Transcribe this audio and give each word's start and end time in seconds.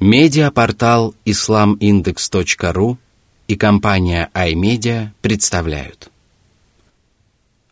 Медиапортал 0.00 1.16
islamindex.ru 1.24 2.98
и 3.48 3.56
компания 3.56 4.30
iMedia 4.32 5.08
представляют. 5.22 6.12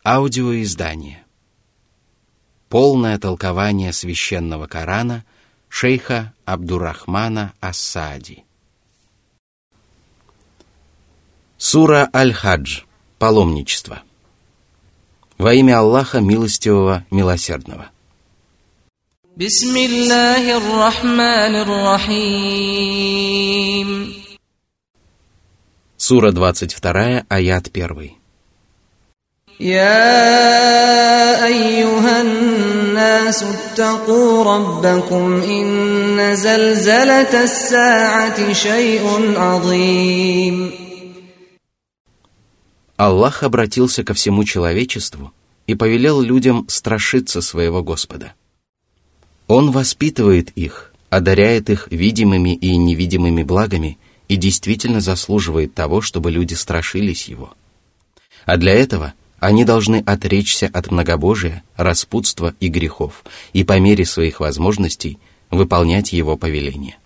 Аудиоиздание. 0.03 1.23
Полное 2.67 3.17
толкование 3.17 3.93
священного 3.93 4.67
Корана 4.67 5.23
шейха 5.69 6.33
Абдурахмана 6.43 7.53
Асади 7.61 8.43
Сура 11.57 12.09
Аль-Хадж. 12.13 12.81
Паломничество. 13.19 14.01
Во 15.37 15.53
имя 15.53 15.79
Аллаха 15.79 16.19
Милостивого 16.19 17.05
Милосердного– 17.09 17.89
بسم 19.36 19.76
الله 19.76 20.56
الرحمن 20.56 21.54
الرحيم 22.14 22.92
Сура 25.96 26.30
22, 26.30 27.22
аят 27.30 27.68
1. 27.72 28.10
يا 29.60 31.46
أيها 31.46 32.20
الناس 32.22 33.42
اتقوا 33.42 34.44
ربكم 34.44 35.42
إن 35.42 36.36
زلزلة 36.36 37.42
الساعة 37.44 38.52
شيء 38.52 39.34
عظيم 39.36 40.72
Аллах 42.98 43.42
обратился 43.42 44.04
ко 44.04 44.12
всему 44.12 44.44
человечеству 44.44 45.32
и 45.66 45.74
повелел 45.74 46.20
людям 46.20 46.66
страшиться 46.68 47.40
своего 47.40 47.82
Господа – 47.82 48.42
он 49.47 49.71
воспитывает 49.71 50.51
их, 50.51 50.93
одаряет 51.09 51.69
их 51.69 51.87
видимыми 51.89 52.53
и 52.53 52.75
невидимыми 52.75 53.43
благами 53.43 53.97
и 54.27 54.35
действительно 54.35 54.99
заслуживает 54.99 55.73
того, 55.73 56.01
чтобы 56.01 56.31
люди 56.31 56.53
страшились 56.53 57.27
его. 57.27 57.53
А 58.45 58.57
для 58.57 58.73
этого 58.73 59.13
они 59.39 59.63
должны 59.63 60.03
отречься 60.05 60.69
от 60.71 60.91
многобожия, 60.91 61.63
распутства 61.75 62.55
и 62.59 62.67
грехов 62.67 63.23
и 63.53 63.63
по 63.63 63.79
мере 63.79 64.05
своих 64.05 64.39
возможностей 64.39 65.19
выполнять 65.49 66.11
его 66.11 66.35
повеления. 66.35 66.97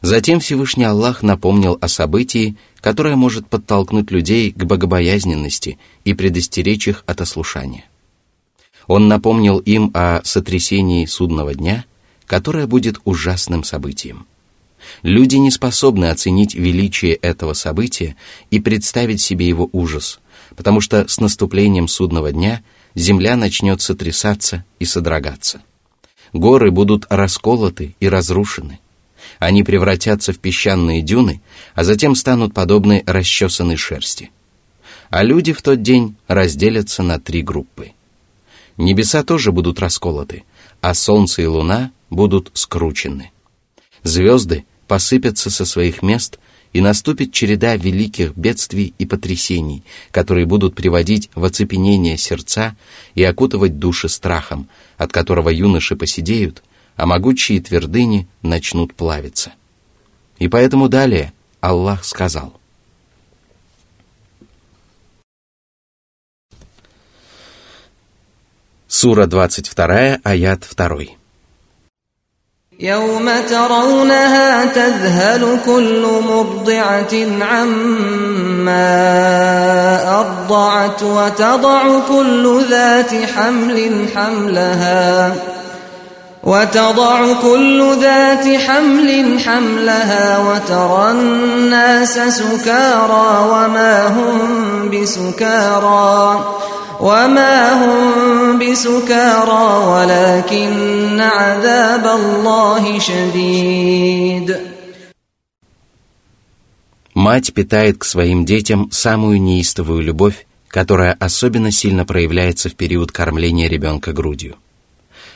Затем 0.00 0.40
Всевышний 0.40 0.84
Аллах 0.84 1.22
напомнил 1.22 1.78
о 1.80 1.88
событии, 1.88 2.56
которое 2.80 3.14
может 3.14 3.46
подтолкнуть 3.46 4.10
людей 4.10 4.50
к 4.50 4.64
богобоязненности 4.64 5.78
и 6.04 6.14
предостеречь 6.14 6.88
их 6.88 7.04
от 7.06 7.20
ослушания. 7.20 7.84
Он 8.86 9.08
напомнил 9.08 9.58
им 9.58 9.90
о 9.94 10.20
сотрясении 10.24 11.06
судного 11.06 11.54
дня, 11.54 11.84
которое 12.26 12.66
будет 12.66 12.98
ужасным 13.04 13.64
событием. 13.64 14.26
Люди 15.02 15.36
не 15.36 15.50
способны 15.50 16.06
оценить 16.06 16.54
величие 16.54 17.14
этого 17.14 17.52
события 17.52 18.16
и 18.50 18.58
представить 18.58 19.20
себе 19.20 19.46
его 19.46 19.68
ужас, 19.72 20.20
потому 20.56 20.80
что 20.80 21.06
с 21.06 21.20
наступлением 21.20 21.88
судного 21.88 22.32
дня 22.32 22.62
земля 22.94 23.36
начнет 23.36 23.80
сотрясаться 23.80 24.64
и 24.78 24.84
содрогаться. 24.84 25.62
Горы 26.32 26.70
будут 26.70 27.06
расколоты 27.10 27.94
и 28.00 28.08
разрушены. 28.08 28.80
Они 29.38 29.62
превратятся 29.62 30.32
в 30.32 30.38
песчаные 30.38 31.00
дюны, 31.00 31.42
а 31.74 31.84
затем 31.84 32.16
станут 32.16 32.54
подобны 32.54 33.04
расчесанной 33.06 33.76
шерсти. 33.76 34.30
А 35.10 35.22
люди 35.22 35.52
в 35.52 35.62
тот 35.62 35.82
день 35.82 36.16
разделятся 36.26 37.02
на 37.02 37.20
три 37.20 37.42
группы– 37.42 37.92
Небеса 38.82 39.22
тоже 39.22 39.52
будут 39.52 39.78
расколоты, 39.78 40.42
а 40.80 40.92
солнце 40.94 41.42
и 41.42 41.46
луна 41.46 41.92
будут 42.10 42.50
скручены. 42.52 43.30
Звезды 44.02 44.64
посыпятся 44.88 45.50
со 45.50 45.64
своих 45.64 46.02
мест, 46.02 46.40
и 46.72 46.80
наступит 46.80 47.32
череда 47.32 47.76
великих 47.76 48.34
бедствий 48.34 48.94
и 48.98 49.04
потрясений, 49.04 49.84
которые 50.10 50.46
будут 50.46 50.74
приводить 50.74 51.30
в 51.34 51.44
оцепенение 51.44 52.16
сердца 52.16 52.74
и 53.14 53.22
окутывать 53.22 53.78
души 53.78 54.08
страхом, 54.08 54.68
от 54.96 55.12
которого 55.12 55.50
юноши 55.50 55.94
посидеют, 55.96 56.62
а 56.96 57.04
могучие 57.06 57.60
твердыни 57.60 58.26
начнут 58.40 58.94
плавиться. 58.94 59.52
И 60.38 60.48
поэтому 60.48 60.88
далее 60.88 61.34
Аллах 61.60 62.04
сказал– 62.04 62.58
Сура 68.91 69.25
22, 69.25 70.19
аят 70.23 70.63
2. 70.63 71.17
يوم 72.79 73.29
ترونها 73.49 74.65
تذهل 74.65 75.59
كل 75.65 76.07
مرضعة 76.29 77.13
عما 77.41 78.99
أرضعت 80.19 81.03
وتضع 81.03 81.99
كل 82.07 82.61
ذات 82.69 83.11
حمل 83.35 84.07
حملها 84.15 85.35
وتضع 86.43 87.33
كل 87.41 87.95
ذات 88.01 88.47
حمل 88.67 89.39
حملها 89.39 90.37
وترى 90.37 91.11
الناس 91.11 92.19
سكارى 92.19 93.49
وما 93.49 94.07
هم 94.07 94.89
بسكارى 94.89 96.45
وما 97.01 97.73
هم 97.73 98.59
بسكارى 98.59 99.67
ولكن 99.87 101.21
عذاب 101.21 102.05
الله 102.05 102.99
شديد 102.99 104.57
Мать 107.13 107.51
питает 107.51 107.97
к 107.97 108.03
своим 108.05 108.45
детям 108.45 108.91
самую 108.91 109.41
неистовую 109.41 110.03
любовь, 110.03 110.45
которая 110.67 111.17
особенно 111.19 111.71
сильно 111.71 112.05
проявляется 112.05 112.69
в 112.69 112.75
период 112.75 113.11
кормления 113.11 113.67
ребенка 113.67 114.13
грудью. 114.13 114.57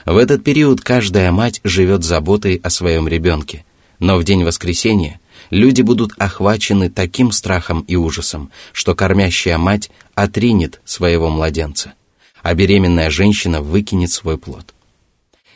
В 0.06 0.18
этот 0.18 0.44
период 0.44 0.82
каждая 0.82 1.32
мать 1.32 1.60
живет 1.64 2.04
заботой 2.04 2.62
о 2.64 2.70
своем 2.70 3.08
ребенке, 3.08 3.66
но 3.98 4.18
в 4.18 4.24
день 4.24 4.44
воскресения 4.44 5.20
люди 5.51 5.83
будут 5.83 6.13
охвачены 6.19 6.91
таким 6.91 7.33
страхом 7.33 7.83
и 7.83 7.97
ужасом, 7.97 8.51
что 8.73 8.95
кормящая 8.95 9.59
мать 9.59 9.91
отринет 10.15 10.81
своего 10.85 11.29
младенца, 11.29 11.95
а 12.43 12.55
беременная 12.55 13.11
женщина 13.11 13.63
выкинет 13.63 14.11
свой 14.11 14.39
плод. 14.39 14.75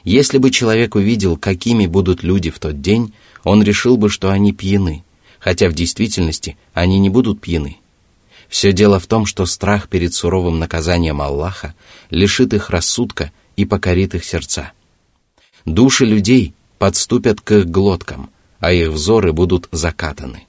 Если 0.05 0.39
бы 0.39 0.51
человек 0.51 0.95
увидел, 0.95 1.37
какими 1.37 1.87
будут 1.87 2.23
люди 2.23 2.51
в 2.51 2.59
тот 2.59 2.81
день, 2.81 3.13
он 3.45 3.63
решил 3.63 3.97
бы, 3.97 4.09
что 4.09 4.31
они 4.31 4.53
пьяны, 4.53 5.05
хотя 5.39 5.69
в 5.69 5.75
действительности 5.75 6.57
они 6.73 6.99
не 6.99 7.11
будут 7.11 7.41
пьяны. 7.41 7.77
Все 8.49 8.73
дело 8.73 8.99
в 8.99 9.07
том, 9.07 9.27
что 9.27 9.47
страх 9.47 9.89
перед 9.89 10.15
суровым 10.15 10.59
наказанием 10.59 11.21
Аллаха 11.21 11.75
лишит 12.09 12.53
их 12.53 12.71
рассудка 12.71 13.31
и 13.57 13.65
покорит 13.65 14.15
их 14.15 14.25
сердца. 14.25 14.73
Души 15.67 16.05
людей 16.05 16.55
подступят 16.79 17.41
к 17.41 17.53
их 17.53 17.67
глоткам– 17.67 18.31
а 18.61 18.73
их 18.73 18.91
взоры 18.91 19.33
будут 19.33 19.69
закатаны. 19.73 20.47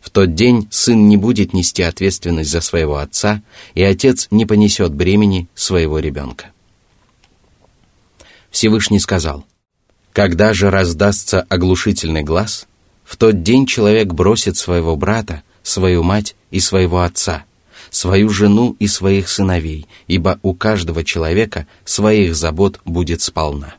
В 0.00 0.10
тот 0.10 0.34
день 0.34 0.68
сын 0.70 1.08
не 1.08 1.16
будет 1.16 1.52
нести 1.52 1.82
ответственность 1.82 2.50
за 2.50 2.60
своего 2.60 2.98
отца, 2.98 3.42
и 3.74 3.82
отец 3.82 4.28
не 4.30 4.46
понесет 4.46 4.94
бремени 4.94 5.48
своего 5.54 5.98
ребенка. 5.98 6.46
Всевышний 8.50 9.00
сказал, 9.00 9.44
«Когда 10.12 10.54
же 10.54 10.70
раздастся 10.70 11.42
оглушительный 11.48 12.22
глаз, 12.22 12.66
в 13.04 13.16
тот 13.16 13.42
день 13.42 13.66
человек 13.66 14.12
бросит 14.12 14.56
своего 14.56 14.96
брата, 14.96 15.42
свою 15.62 16.02
мать 16.02 16.36
и 16.50 16.60
своего 16.60 17.00
отца, 17.00 17.44
свою 17.90 18.30
жену 18.30 18.76
и 18.78 18.86
своих 18.86 19.28
сыновей, 19.28 19.86
ибо 20.06 20.38
у 20.42 20.54
каждого 20.54 21.04
человека 21.04 21.66
своих 21.84 22.34
забот 22.34 22.80
будет 22.84 23.22
сполна». 23.22 23.74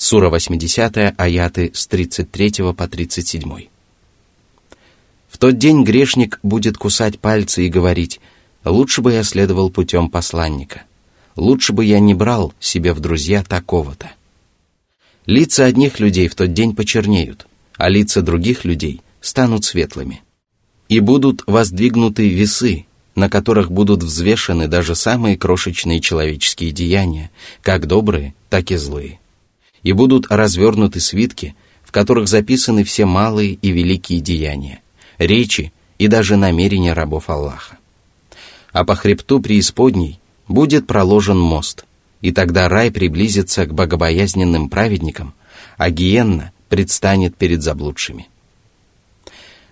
Сура 0.00 0.30
80, 0.30 1.16
аяты 1.18 1.72
с 1.74 1.88
33 1.88 2.72
по 2.72 2.86
37. 2.86 3.66
В 5.28 5.38
тот 5.38 5.58
день 5.58 5.82
грешник 5.82 6.38
будет 6.44 6.78
кусать 6.78 7.18
пальцы 7.18 7.66
и 7.66 7.68
говорить, 7.68 8.20
«Лучше 8.64 9.02
бы 9.02 9.12
я 9.12 9.24
следовал 9.24 9.70
путем 9.70 10.08
посланника, 10.08 10.82
лучше 11.34 11.72
бы 11.72 11.84
я 11.84 11.98
не 11.98 12.14
брал 12.14 12.54
себе 12.60 12.92
в 12.92 13.00
друзья 13.00 13.42
такого-то». 13.42 14.12
Лица 15.26 15.64
одних 15.64 15.98
людей 15.98 16.28
в 16.28 16.36
тот 16.36 16.52
день 16.52 16.76
почернеют, 16.76 17.48
а 17.76 17.88
лица 17.88 18.22
других 18.22 18.64
людей 18.64 19.02
станут 19.20 19.64
светлыми. 19.64 20.22
И 20.88 21.00
будут 21.00 21.42
воздвигнуты 21.48 22.28
весы, 22.28 22.86
на 23.16 23.28
которых 23.28 23.72
будут 23.72 24.04
взвешены 24.04 24.68
даже 24.68 24.94
самые 24.94 25.36
крошечные 25.36 26.00
человеческие 26.00 26.70
деяния, 26.70 27.32
как 27.62 27.88
добрые, 27.88 28.34
так 28.48 28.70
и 28.70 28.76
злые 28.76 29.18
и 29.82 29.92
будут 29.92 30.26
развернуты 30.30 31.00
свитки, 31.00 31.54
в 31.82 31.92
которых 31.92 32.28
записаны 32.28 32.84
все 32.84 33.06
малые 33.06 33.54
и 33.54 33.70
великие 33.70 34.20
деяния, 34.20 34.80
речи 35.18 35.72
и 35.98 36.06
даже 36.06 36.36
намерения 36.36 36.92
рабов 36.92 37.30
Аллаха. 37.30 37.78
А 38.72 38.84
по 38.84 38.94
хребту 38.94 39.40
преисподней 39.40 40.20
будет 40.46 40.86
проложен 40.86 41.38
мост, 41.38 41.84
и 42.20 42.32
тогда 42.32 42.68
рай 42.68 42.90
приблизится 42.90 43.66
к 43.66 43.74
богобоязненным 43.74 44.68
праведникам, 44.68 45.34
а 45.76 45.90
гиенна 45.90 46.52
предстанет 46.68 47.36
перед 47.36 47.62
заблудшими. 47.62 48.28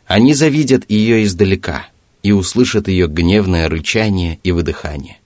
Они 0.06 0.34
завидят 0.34 0.88
ее 0.88 1.24
издалека 1.24 1.88
и 2.22 2.32
услышат 2.32 2.88
ее 2.88 3.08
гневное 3.08 3.68
рычание 3.68 4.38
и 4.42 4.52
выдыхание. 4.52 5.18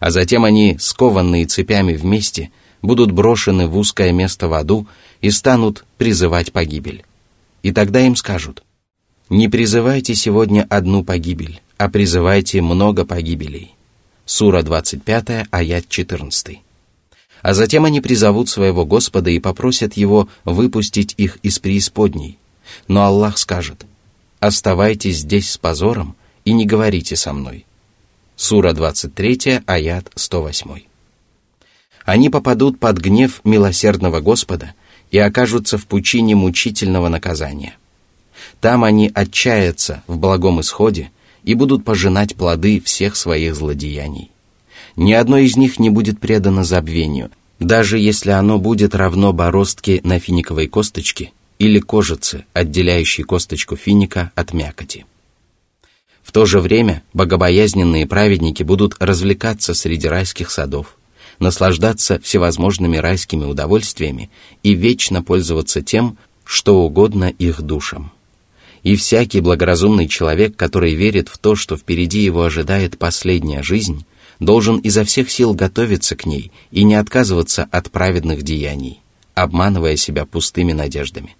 А 0.00 0.10
затем 0.10 0.44
они, 0.44 0.76
скованные 0.80 1.46
цепями 1.46 1.94
вместе, 1.94 2.50
будут 2.82 3.12
брошены 3.12 3.66
в 3.66 3.76
узкое 3.78 4.12
место 4.12 4.48
в 4.48 4.54
аду 4.54 4.86
и 5.20 5.30
станут 5.30 5.84
призывать 5.96 6.52
погибель. 6.52 7.04
И 7.62 7.72
тогда 7.72 8.00
им 8.00 8.16
скажут, 8.16 8.62
«Не 9.28 9.48
призывайте 9.48 10.14
сегодня 10.14 10.66
одну 10.68 11.04
погибель, 11.04 11.62
а 11.78 11.88
призывайте 11.88 12.60
много 12.60 13.04
погибелей». 13.06 13.74
Сура 14.26 14.62
25, 14.62 15.46
аят 15.50 15.88
14. 15.88 16.60
А 17.42 17.54
затем 17.54 17.84
они 17.84 18.00
призовут 18.00 18.48
своего 18.48 18.84
Господа 18.84 19.30
и 19.30 19.40
попросят 19.40 19.94
Его 19.94 20.28
выпустить 20.44 21.14
их 21.16 21.38
из 21.42 21.58
преисподней. 21.58 22.38
Но 22.88 23.04
Аллах 23.04 23.38
скажет, 23.38 23.84
«Оставайтесь 24.38 25.18
здесь 25.18 25.50
с 25.50 25.58
позором 25.58 26.14
и 26.44 26.52
не 26.52 26.66
говорите 26.66 27.16
со 27.16 27.32
мной». 27.32 27.64
Сура 28.36 28.72
23, 28.72 29.62
аят 29.66 30.10
108. 30.14 30.91
Они 32.04 32.30
попадут 32.30 32.78
под 32.78 32.98
гнев 32.98 33.40
милосердного 33.44 34.20
Господа 34.20 34.74
и 35.10 35.18
окажутся 35.18 35.78
в 35.78 35.86
пучине 35.86 36.34
мучительного 36.34 37.08
наказания. 37.08 37.76
Там 38.60 38.84
они 38.84 39.10
отчаятся 39.14 40.02
в 40.06 40.18
благом 40.18 40.60
исходе 40.60 41.10
и 41.44 41.54
будут 41.54 41.84
пожинать 41.84 42.34
плоды 42.34 42.80
всех 42.80 43.16
своих 43.16 43.54
злодеяний. 43.54 44.30
Ни 44.96 45.12
одно 45.12 45.38
из 45.38 45.56
них 45.56 45.78
не 45.78 45.90
будет 45.90 46.20
предано 46.20 46.64
забвению, 46.64 47.30
даже 47.58 47.98
если 47.98 48.30
оно 48.30 48.58
будет 48.58 48.94
равно 48.94 49.32
бороздке 49.32 50.00
на 50.04 50.18
финиковой 50.18 50.66
косточке 50.66 51.32
или 51.58 51.78
кожице, 51.78 52.44
отделяющей 52.52 53.24
косточку 53.24 53.76
финика 53.76 54.32
от 54.34 54.52
мякоти. 54.52 55.06
В 56.22 56.32
то 56.32 56.46
же 56.46 56.60
время 56.60 57.02
богобоязненные 57.12 58.06
праведники 58.06 58.62
будут 58.62 58.96
развлекаться 58.98 59.74
среди 59.74 60.08
райских 60.08 60.50
садов, 60.50 60.96
наслаждаться 61.42 62.18
всевозможными 62.20 62.96
райскими 62.96 63.44
удовольствиями 63.44 64.30
и 64.62 64.74
вечно 64.74 65.22
пользоваться 65.22 65.82
тем, 65.82 66.16
что 66.44 66.82
угодно 66.82 67.24
их 67.24 67.60
душам. 67.60 68.12
И 68.82 68.96
всякий 68.96 69.40
благоразумный 69.40 70.08
человек, 70.08 70.56
который 70.56 70.94
верит 70.94 71.28
в 71.28 71.38
то, 71.38 71.54
что 71.54 71.76
впереди 71.76 72.20
его 72.20 72.42
ожидает 72.42 72.98
последняя 72.98 73.62
жизнь, 73.62 74.06
должен 74.40 74.78
изо 74.78 75.04
всех 75.04 75.30
сил 75.30 75.54
готовиться 75.54 76.16
к 76.16 76.26
ней 76.26 76.50
и 76.70 76.84
не 76.84 76.94
отказываться 76.94 77.68
от 77.70 77.90
праведных 77.90 78.42
деяний, 78.42 79.00
обманывая 79.34 79.96
себя 79.96 80.26
пустыми 80.26 80.72
надеждами. 80.72 81.36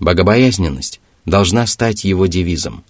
Богобоязненность 0.00 1.00
должна 1.26 1.66
стать 1.66 2.04
его 2.04 2.26
девизом, 2.26 2.84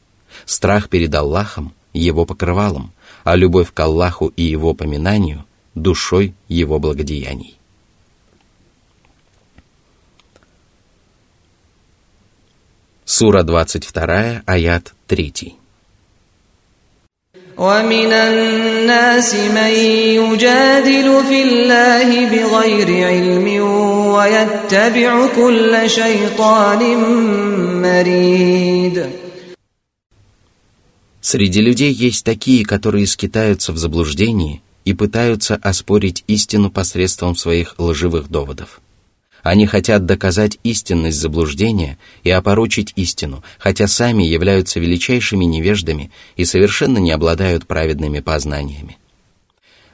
страх 0.44 0.88
перед 0.88 1.14
Аллахом– 1.14 1.72
его 1.94 2.26
покрывалом, 2.26 2.92
а 3.24 3.34
любовь 3.34 3.72
к 3.72 3.80
Аллаху 3.80 4.28
и 4.36 4.42
его 4.42 4.74
поминанию– 4.74 5.44
душой 5.77 6.33
его 6.47 6.79
благодеяний. 6.79 7.57
Сура 13.05 13.43
22, 13.43 14.43
аят 14.45 14.93
3. 15.07 15.55
ومن 17.57 18.11
الناس 18.11 19.35
من 19.35 19.73
يجادل 20.17 21.23
في 21.29 21.43
الله 21.43 22.25
بغير 22.25 23.07
علم 23.07 23.47
ويتبع 24.15 25.27
كل 25.35 25.89
شيطان 25.89 26.81
مريد 27.81 29.09
Среди 31.21 31.61
людей 31.61 31.93
есть 31.93 32.25
такие, 32.25 32.65
которые 32.65 33.07
скитаются 33.07 33.71
в 33.71 33.77
заблуждении 33.77 34.61
и 34.88 34.94
пытаются 34.94 35.54
оспорить 35.54 36.24
истину 36.28 36.70
посредством 36.70 37.36
своих 37.36 37.74
лживых 37.76 38.30
доводов. 38.30 38.80
Они 39.42 39.66
хотят 39.66 40.06
доказать 40.06 40.58
истинность 40.62 41.20
заблуждения 41.20 41.98
и 42.22 42.30
опорочить 42.30 42.94
истину, 42.96 43.44
хотя 43.58 43.86
сами 43.86 44.22
являются 44.22 44.80
величайшими 44.80 45.44
невеждами 45.44 46.10
и 46.36 46.46
совершенно 46.46 46.96
не 46.96 47.10
обладают 47.10 47.66
праведными 47.66 48.20
познаниями. 48.20 48.96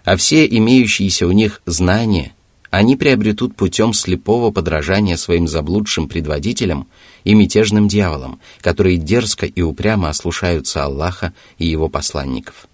А 0.05 0.15
все 0.15 0.47
имеющиеся 0.47 1.27
у 1.27 1.33
них 1.33 1.61
знания 1.67 2.33
они 2.71 2.95
приобретут 2.95 3.57
путем 3.57 3.95
слепого 3.95 4.53
подражания 4.53 5.17
своим 5.17 5.49
заблудшим 5.49 6.07
предводителям 6.07 6.87
и 7.25 7.35
мятежным 7.35 7.89
дьяволам, 7.89 8.39
которые 8.61 8.99
дерзко 8.99 9.47
и 9.47 9.61
упрямо 9.61 10.11
ослушаются 10.11 10.85
Аллаха 10.85 11.35
и 11.59 11.67
его 11.67 11.89
посланников. 11.89 12.69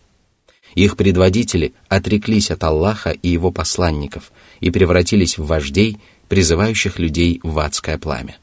Их 0.75 0.97
предводители 0.97 1.73
отреклись 1.87 2.51
от 2.51 2.63
Аллаха 2.63 3.11
и 3.11 3.29
его 3.29 3.51
посланников 3.51 4.31
и 4.59 4.71
превратились 4.71 5.37
в 5.37 5.45
вождей, 5.45 5.97
призывающих 6.27 6.99
людей 6.99 7.39
в 7.43 7.57
адское 7.59 7.97
пламя. 7.97 8.37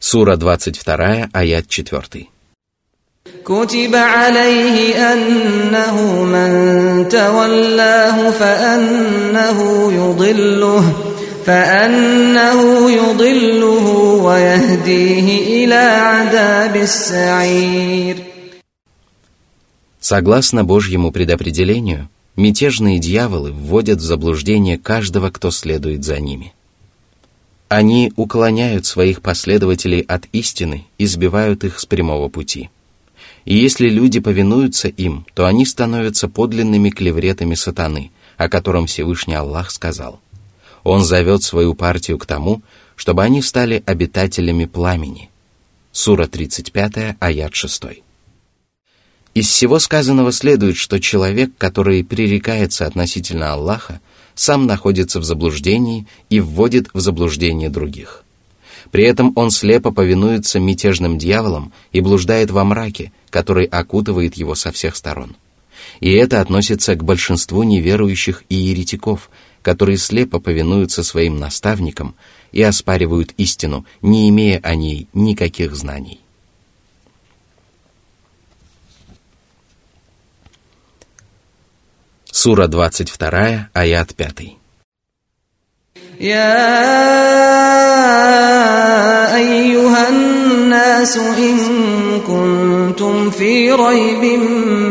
Сура 0.00 0.36
22, 0.36 1.30
аят 1.32 1.68
4. 1.68 2.28
كتب 3.44 3.94
عليه 3.94 5.12
أنه 5.12 5.96
من 6.24 7.08
تولاه 7.08 8.30
فأنه 8.30 9.58
يضله 9.92 11.07
فأنه 11.46 12.90
يضله 12.90 13.86
ويهديه 14.26 15.64
إلى 15.64 15.74
عذاب 15.74 16.76
السعير 16.76 18.16
Согласно 20.00 20.64
Божьему 20.64 21.12
предопределению, 21.12 22.10
мятежные 22.36 22.98
дьяволы 22.98 23.52
вводят 23.52 24.00
в 24.00 24.04
заблуждение 24.04 24.76
каждого, 24.76 25.30
кто 25.30 25.50
следует 25.50 26.04
за 26.04 26.20
ними. 26.20 26.52
Они 27.68 28.12
уклоняют 28.16 28.84
своих 28.84 29.22
последователей 29.22 30.00
от 30.00 30.26
истины 30.32 30.84
и 30.98 31.06
сбивают 31.06 31.64
их 31.64 31.80
с 31.80 31.86
прямого 31.86 32.28
пути. 32.28 32.68
И 33.46 33.56
если 33.56 33.88
люди 33.88 34.20
повинуются 34.20 34.88
им, 34.88 35.26
то 35.34 35.46
они 35.46 35.64
становятся 35.64 36.28
подлинными 36.28 36.90
клевретами 36.90 37.54
сатаны, 37.54 38.10
о 38.36 38.48
котором 38.50 38.86
Всевышний 38.86 39.34
Аллах 39.34 39.70
сказал. 39.70 40.20
он 40.89 41.03
зовет 41.03 41.43
свою 41.43 41.75
партию 41.75 42.17
к 42.17 42.25
тому, 42.25 42.63
чтобы 42.95 43.21
они 43.21 43.43
стали 43.43 43.83
обитателями 43.85 44.65
пламени. 44.65 45.29
Сура 45.91 46.25
35, 46.25 47.15
аят 47.19 47.53
6. 47.53 47.83
Из 49.35 49.47
всего 49.47 49.77
сказанного 49.77 50.31
следует, 50.31 50.77
что 50.77 50.99
человек, 50.99 51.51
который 51.59 52.03
пререкается 52.03 52.87
относительно 52.87 53.53
Аллаха, 53.53 54.01
сам 54.33 54.65
находится 54.65 55.19
в 55.19 55.23
заблуждении 55.23 56.07
и 56.31 56.39
вводит 56.39 56.87
в 56.91 56.99
заблуждение 57.01 57.69
других. 57.69 58.23
При 58.89 59.03
этом 59.03 59.31
он 59.35 59.51
слепо 59.51 59.91
повинуется 59.91 60.59
мятежным 60.59 61.19
дьяволам 61.19 61.71
и 61.91 62.01
блуждает 62.01 62.49
во 62.49 62.63
мраке, 62.63 63.11
который 63.29 63.65
окутывает 63.65 64.37
его 64.37 64.55
со 64.55 64.71
всех 64.71 64.95
сторон. 64.95 65.35
И 65.99 66.11
это 66.11 66.41
относится 66.41 66.95
к 66.95 67.03
большинству 67.03 67.61
неверующих 67.61 68.43
и 68.49 68.55
еретиков, 68.55 69.29
которые 69.62 69.98
слепо 69.98 70.40
повинуются 70.40 71.02
своим 71.02 71.38
наставникам 71.38 72.14
и 72.52 72.62
оспаривают 72.62 73.32
истину, 73.36 73.86
не 74.02 74.28
имея 74.28 74.60
о 74.62 74.74
ней 74.74 75.08
никаких 75.14 75.74
знаний. 75.74 76.20
Сура 82.30 82.66
22, 82.66 83.70
аят 83.72 84.12
5. 84.16 84.56
يا 86.20 86.84
أيها 89.36 90.08
الناس 90.08 91.16
إن 91.16 91.58
كنتم 92.26 93.30
في 93.30 93.72
ريب 93.72 94.40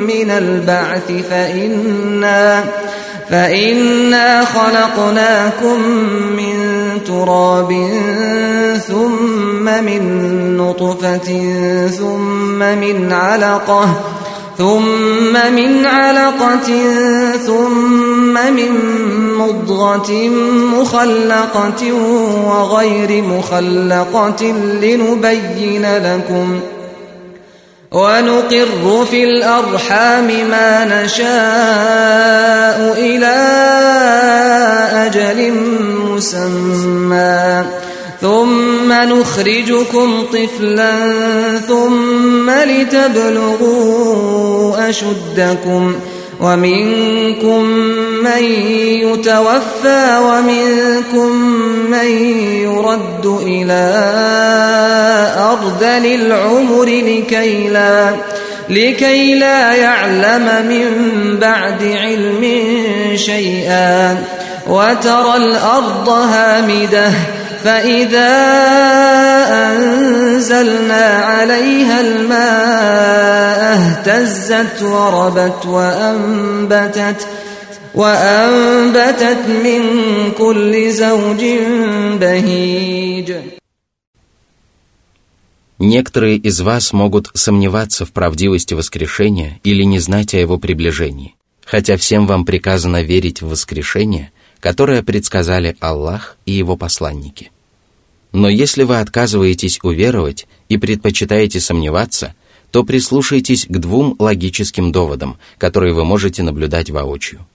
من 0.08 0.30
البعث 0.30 1.12
فإنا 1.12 2.64
فإنا 3.31 4.45
خلقناكم 4.45 5.83
من 6.37 6.59
تراب 7.07 7.73
ثم 8.89 9.65
من 9.65 10.03
نطفة 10.57 11.29
ثم 11.89 12.59
من 12.59 13.13
علقة 13.13 13.89
ثم 14.59 15.53
من 15.55 15.87
علقة 15.87 16.69
ثم 17.47 18.35
من 18.35 18.73
مضغة 19.39 20.29
مخلقة 20.81 21.93
وغير 22.47 23.23
مخلقة 23.23 24.45
لنبين 24.83 25.87
لكم 25.97 26.61
ونقر 27.93 29.07
في 29.11 29.25
الأرحام 29.25 30.27
ما 30.27 30.85
نشاء 31.05 31.29
إلى 32.99 33.37
أجل 35.07 35.53
مسمى. 36.13 37.65
ثم 38.21 38.93
نخرجكم 38.93 40.23
طفلا 40.33 40.91
ثم 41.69 42.51
لتبلغوا 42.51 43.89
أشدكم. 44.89 45.95
ومنكم 46.41 47.63
من 48.25 48.43
يتوفى 49.03 50.19
ومنكم 50.23 51.33
من 51.91 52.09
يرد 52.63 53.27
إلى 53.43 53.89
أرذل 55.83 56.07
العمر 56.07 56.85
لكي 56.85 57.69
لا 57.69 58.11
لكي 58.69 59.35
لا 59.35 59.75
يعلم 59.75 60.67
من 60.69 60.87
بعد 61.41 61.83
علم 61.83 62.45
شيئا. 63.15 64.19
وترى 64.69 65.37
الأرض 65.37 66.09
هامدة 66.09 67.11
فإذا 67.65 68.35
أنزلنا 69.51 71.07
عليها 71.25 72.01
الماء 72.01 73.79
اهتزت 73.79 74.83
وربت 74.83 75.67
وأنبتت 75.67 77.27
وأنبتت 77.95 79.39
من 79.65 79.83
كل 80.39 80.91
زوج 80.91 81.45
بهيج. 82.21 83.33
Некоторые 85.79 86.39
из 86.39 86.61
вас 86.61 86.93
могут 86.93 87.31
сомневаться 87.35 88.05
в 88.05 88.11
правдивости 88.11 88.75
воскрешения 88.75 89.61
или 89.63 89.85
не 89.85 90.01
знать 90.01 90.35
о 90.35 90.39
его 90.39 90.59
приближении, 90.59 91.37
хотя 91.65 91.97
всем 91.97 92.27
вам 92.27 92.45
приказано 92.45 93.03
верить 93.03 93.43
в 93.43 93.49
воскрешение, 93.49 94.33
которое 94.59 95.05
предсказали 95.05 95.77
Аллах 95.79 96.37
и 96.47 96.53
его 96.53 96.77
посланники. 96.77 97.53
Но 98.33 98.49
если 98.49 98.83
вы 98.83 98.99
отказываетесь 98.99 99.79
уверовать 99.85 100.49
и 100.69 100.79
предпочитаете 100.79 101.61
сомневаться, 101.61 102.35
то 102.73 102.83
прислушайтесь 102.83 103.65
к 103.67 103.79
двум 103.79 104.17
логическим 104.19 104.91
доводам, 104.91 105.39
которые 105.59 105.95
вы 105.95 106.05
можете 106.05 106.43
наблюдать 106.43 106.91
воочию. 106.91 107.47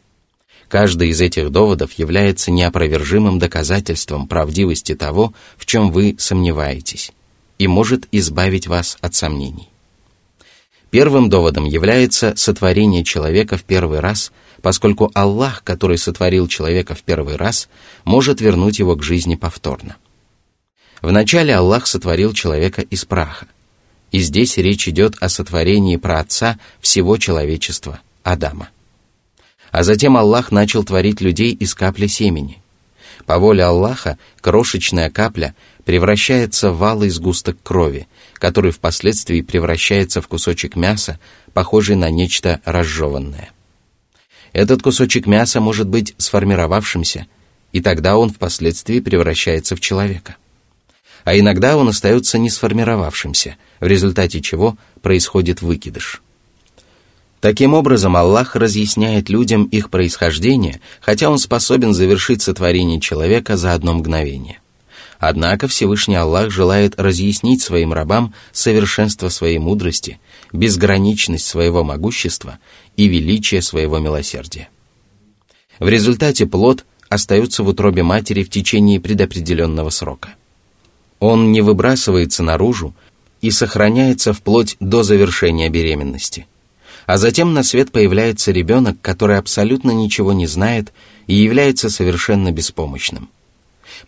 Каждый 0.70 1.10
из 1.10 1.20
этих 1.20 1.52
доводов 1.52 1.92
является 2.00 2.52
неопровержимым 2.52 3.38
доказательством 3.38 4.28
правдивости 4.28 4.96
того, 4.96 5.34
в 5.58 5.66
чем 5.66 5.92
вы 5.92 6.16
сомневаетесь 6.18 7.12
и 7.64 7.68
может 7.68 8.10
избавить 8.12 8.68
вас 8.68 8.98
от 9.00 9.16
сомнений. 9.16 9.70
Первым 10.90 11.30
доводом 11.30 11.64
является 11.64 12.36
сотворение 12.36 13.06
человека 13.06 13.56
в 13.56 13.64
первый 13.64 14.02
раз, 14.02 14.34
поскольку 14.62 15.10
Аллах, 15.14 15.64
который 15.64 15.98
сотворил 15.98 16.50
человека 16.50 16.94
в 16.94 17.04
первый 17.04 17.38
раз, 17.38 17.70
может 18.04 18.42
вернуть 18.42 18.80
его 18.80 18.98
к 18.98 19.04
жизни 19.04 19.36
повторно. 19.36 19.96
Вначале 21.02 21.56
Аллах 21.56 21.88
сотворил 21.88 22.34
человека 22.34 22.82
из 22.82 23.06
праха, 23.06 23.48
и 24.12 24.20
здесь 24.20 24.58
речь 24.58 24.90
идет 24.90 25.16
о 25.22 25.30
сотворении 25.30 25.96
праотца 25.96 26.60
всего 26.82 27.16
человечества, 27.16 28.02
Адама. 28.24 28.68
А 29.72 29.84
затем 29.84 30.18
Аллах 30.18 30.52
начал 30.52 30.84
творить 30.84 31.22
людей 31.22 31.54
из 31.54 31.74
капли 31.76 32.08
семени. 32.08 32.62
По 33.26 33.40
воле 33.40 33.64
Аллаха 33.64 34.18
крошечная 34.42 35.10
капля 35.10 35.56
превращается 35.86 36.72
в 36.72 36.84
алый 36.84 37.10
сгусток 37.10 37.58
крови, 37.62 38.08
который 38.36 38.72
впоследствии 38.72 39.42
превращается 39.42 40.22
в 40.22 40.28
кусочек 40.28 40.76
мяса, 40.76 41.20
похожий 41.54 41.96
на 41.96 42.10
нечто 42.10 42.62
разжеванное. 42.66 43.52
Этот 44.54 44.82
кусочек 44.82 45.26
мяса 45.26 45.60
может 45.60 45.88
быть 45.88 46.14
сформировавшимся, 46.18 47.28
и 47.72 47.82
тогда 47.82 48.18
он 48.18 48.30
впоследствии 48.30 49.00
превращается 49.00 49.76
в 49.76 49.82
человека. 49.82 50.36
А 51.24 51.38
иногда 51.38 51.78
он 51.78 51.88
остается 51.88 52.38
не 52.38 52.50
сформировавшимся, 52.50 53.56
в 53.80 53.88
результате 53.88 54.42
чего 54.42 54.78
происходит 55.02 55.62
выкидыш. 55.62 56.22
Таким 57.44 57.74
образом, 57.74 58.16
Аллах 58.16 58.56
разъясняет 58.56 59.30
людям 59.30 59.66
их 59.66 59.90
происхождение, 59.90 60.80
хотя 61.02 61.30
Он 61.30 61.38
способен 61.38 61.94
завершить 61.94 62.42
сотворение 62.42 63.02
человека 63.02 63.58
за 63.58 63.74
одно 63.74 63.96
мгновение. 63.96 64.62
Однако 65.26 65.70
Всевышний 65.70 66.18
Аллах 66.18 66.52
желает 66.52 67.00
разъяснить 67.00 67.62
своим 67.62 67.94
рабам 67.94 68.34
совершенство 68.52 69.30
своей 69.30 69.58
мудрости, 69.58 70.20
безграничность 70.52 71.46
своего 71.46 71.82
могущества 71.82 72.60
и 72.98 73.08
величие 73.08 73.62
своего 73.62 74.00
милосердия. 74.00 74.68
В 75.80 75.88
результате 75.88 76.46
плод 76.46 76.84
остается 77.08 77.64
в 77.64 77.70
утробе 77.70 78.04
матери 78.04 78.44
в 78.44 78.50
течение 78.50 79.00
предопределенного 79.00 79.92
срока. 79.92 80.34
Он 81.22 81.54
не 81.54 81.62
выбрасывается 81.62 82.44
наружу 82.44 82.94
и 83.40 83.50
сохраняется 83.50 84.34
вплоть 84.34 84.76
до 84.82 85.04
завершения 85.04 85.70
беременности. 85.70 86.48
А 87.06 87.16
затем 87.16 87.54
на 87.54 87.64
свет 87.64 87.94
появляется 87.94 88.52
ребенок, 88.52 88.98
который 89.02 89.38
абсолютно 89.38 89.92
ничего 89.92 90.34
не 90.34 90.48
знает 90.48 90.92
и 91.28 91.34
является 91.34 91.90
совершенно 91.90 92.52
беспомощным– 92.52 93.30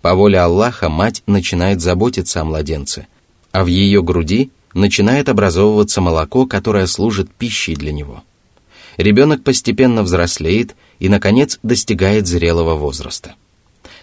по 0.02 0.14
воле 0.16 0.40
Аллаха 0.40 0.90
мать 0.90 1.24
начинает 1.28 1.82
заботиться 1.82 2.42
о 2.42 2.46
младенце, 2.46 3.08
а 3.52 3.64
в 3.64 3.68
ее 3.68 4.04
груди 4.04 4.52
начинает 4.74 5.30
образовываться 5.30 6.02
молоко, 6.02 6.46
которое 6.46 6.88
служит 6.88 7.32
пищей 7.32 7.76
для 7.76 7.92
него. 7.92 8.24
Ребенок 8.98 9.44
постепенно 9.44 10.04
взрослеет 10.04 10.76
и, 11.00 11.10
наконец, 11.10 11.60
достигает 11.64 12.28
зрелого 12.28 12.76
возраста. 12.76 13.36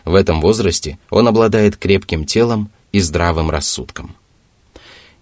В 0.04 0.14
этом 0.14 0.40
возрасте 0.40 0.98
он 1.10 1.28
обладает 1.28 1.76
крепким 1.76 2.24
телом 2.24 2.70
и 2.90 3.00
здравым 3.00 3.50
рассудком. 3.50 4.16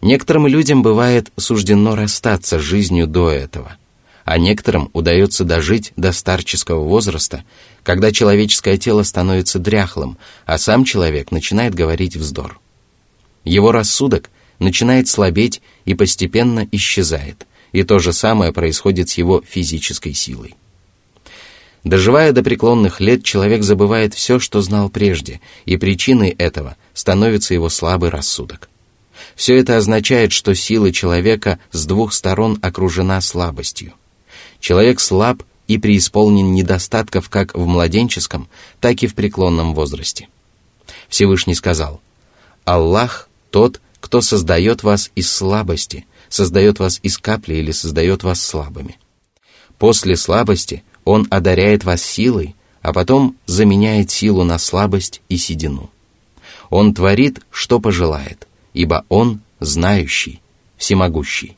Некоторым 0.01 0.47
людям 0.47 0.83
бывает 0.83 1.31
суждено 1.37 1.95
расстаться 1.95 2.59
с 2.59 2.63
жизнью 2.63 3.07
до 3.07 3.31
этого, 3.31 3.77
а 4.25 4.39
некоторым 4.39 4.91
удается 4.93 5.45
дожить 5.45 5.93
до 5.97 6.13
старческого 6.13 6.85
возраста, 6.85 7.45
когда 7.83 8.13
человеческое 8.13 8.77
тело 8.77 9.03
становится 9.03 9.59
дряхлым, 9.59 10.19
а 10.47 10.59
сам 10.59 10.85
человек 10.85 11.31
начинает 11.31 11.75
говорить 11.75 12.17
вздор. 12.17 12.61
Его 13.45 13.73
рассудок 13.73 14.31
начинает 14.59 15.09
слабеть 15.09 15.63
и 15.85 15.95
постепенно 15.95 16.69
исчезает, 16.71 17.47
и 17.73 17.83
то 17.83 17.99
же 17.99 18.13
самое 18.13 18.53
происходит 18.53 19.09
с 19.11 19.15
его 19.15 19.43
физической 19.47 20.13
силой. 20.13 20.55
Доживая 21.83 22.33
до 22.33 22.43
преклонных 22.43 23.01
лет, 23.01 23.25
человек 23.25 23.63
забывает 23.63 24.13
все, 24.13 24.39
что 24.39 24.61
знал 24.61 24.91
прежде, 24.91 25.41
и 25.65 25.79
причиной 25.79 26.31
этого 26.31 26.77
становится 26.93 27.55
его 27.55 27.71
слабый 27.71 28.11
рассудок. 28.11 28.69
Все 29.35 29.57
это 29.57 29.79
означает, 29.79 30.33
что 30.33 30.55
сила 30.55 30.93
человека 30.93 31.59
с 31.73 31.87
двух 31.87 32.13
сторон 32.13 32.59
окружена 32.61 33.21
слабостью. 33.23 33.95
Человек 34.61 35.01
слаб 35.01 35.43
и 35.67 35.79
преисполнен 35.79 36.53
недостатков 36.53 37.29
как 37.29 37.55
в 37.55 37.67
младенческом, 37.67 38.49
так 38.81 39.03
и 39.03 39.07
в 39.07 39.15
преклонном 39.15 39.75
возрасте. 39.75 40.29
Всевышний 41.09 41.55
сказал, 41.55 42.01
«Аллах 42.65 43.29
тот, 43.51 43.81
кто 44.01 44.21
создает 44.21 44.83
вас 44.83 45.11
из 45.15 45.31
слабости, 45.31 46.07
создает 46.29 46.79
вас 46.79 47.01
из 47.03 47.19
капли 47.19 47.55
или 47.55 47.73
создает 47.73 48.23
вас 48.23 48.43
слабыми. 48.43 48.99
После 49.79 50.17
слабости 50.17 50.85
Он 51.05 51.27
одаряет 51.31 51.85
вас 51.85 52.03
силой, 52.03 52.55
а 52.83 52.93
потом 52.93 53.37
заменяет 53.47 54.11
силу 54.11 54.45
на 54.45 54.59
слабость 54.59 55.23
и 55.29 55.37
седину. 55.37 55.91
Он 56.69 56.95
творит, 56.95 57.41
что 57.51 57.81
пожелает, 57.81 58.47
ибо 58.75 59.05
Он 59.09 59.41
знающий, 59.59 60.41
всемогущий. 60.77 61.57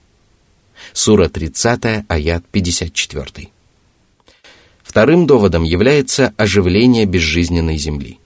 Сура 0.92 1.28
30, 1.28 2.04
аят 2.08 2.44
54. 2.50 3.48
Вторым 4.82 5.26
доводом 5.26 5.64
является 5.64 6.34
оживление 6.36 7.06
безжизненной 7.06 7.78
земли. 7.78 8.18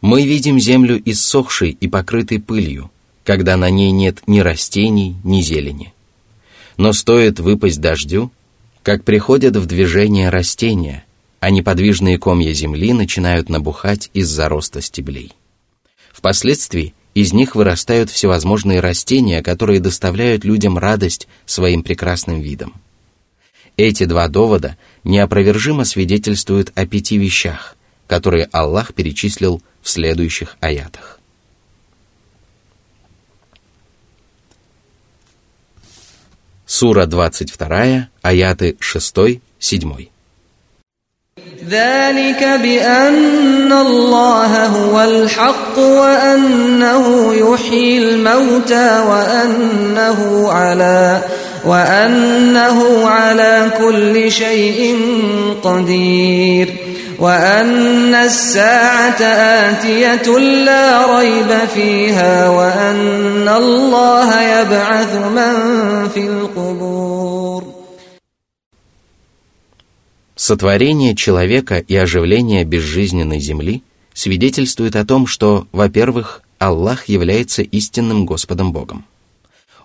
Мы 0.00 0.26
видим 0.26 0.58
землю 0.58 1.00
иссохшей 1.04 1.70
и 1.70 1.88
покрытой 1.88 2.40
пылью, 2.40 2.90
когда 3.24 3.56
на 3.56 3.70
ней 3.70 3.92
нет 3.92 4.22
ни 4.26 4.40
растений, 4.40 5.16
ни 5.22 5.40
зелени. 5.40 5.92
Но 6.76 6.92
стоит 6.92 7.38
выпасть 7.38 7.80
дождю, 7.80 8.32
как 8.82 9.04
приходят 9.04 9.56
в 9.56 9.66
движение 9.66 10.30
растения, 10.30 11.04
а 11.40 11.50
неподвижные 11.50 12.18
комья 12.18 12.52
земли 12.52 12.92
начинают 12.92 13.48
набухать 13.48 14.10
из-за 14.14 14.48
роста 14.48 14.80
стеблей. 14.80 15.32
Впоследствии 16.12 16.94
из 17.20 17.32
них 17.32 17.56
вырастают 17.56 18.10
всевозможные 18.10 18.78
растения, 18.78 19.42
которые 19.42 19.80
доставляют 19.80 20.44
людям 20.44 20.78
радость 20.78 21.26
своим 21.46 21.82
прекрасным 21.82 22.40
видом. 22.40 22.74
Эти 23.76 24.04
два 24.04 24.28
довода 24.28 24.76
неопровержимо 25.02 25.84
свидетельствуют 25.84 26.70
о 26.76 26.86
пяти 26.86 27.18
вещах, 27.18 27.76
которые 28.06 28.48
Аллах 28.52 28.94
перечислил 28.94 29.60
в 29.82 29.88
следующих 29.88 30.56
аятах. 30.60 31.18
Сура 36.66 37.06
22, 37.06 38.10
аяты 38.22 38.76
6, 38.78 39.40
7. 39.58 40.08
ذلك 41.70 42.60
بأن 42.62 43.72
الله 43.72 44.66
هو 44.66 45.00
الحق 45.00 45.78
وأنه 45.78 47.34
يحيي 47.34 47.98
الموتى 47.98 49.04
وأنه 49.08 50.48
على 50.52 51.20
وأنه 51.66 53.08
على 53.08 53.70
كل 53.78 54.32
شيء 54.32 54.96
قدير 55.62 56.74
وأن 57.18 58.14
الساعة 58.14 59.22
آتية 59.22 60.38
لا 60.38 61.18
ريب 61.18 61.58
فيها 61.74 62.48
وأن 62.48 63.48
الله 63.56 64.42
يبعث 64.42 65.14
من 65.14 65.54
في 66.14 66.20
القبور 66.20 67.17
Сотворение 70.48 71.14
человека 71.14 71.76
и 71.76 71.94
оживление 71.94 72.64
безжизненной 72.64 73.38
земли 73.38 73.82
свидетельствует 74.14 74.96
о 74.96 75.04
том, 75.04 75.26
что, 75.26 75.68
во-первых, 75.72 76.40
Аллах 76.58 77.06
является 77.06 77.60
истинным 77.60 78.24
Господом 78.24 78.72
Богом. 78.72 79.04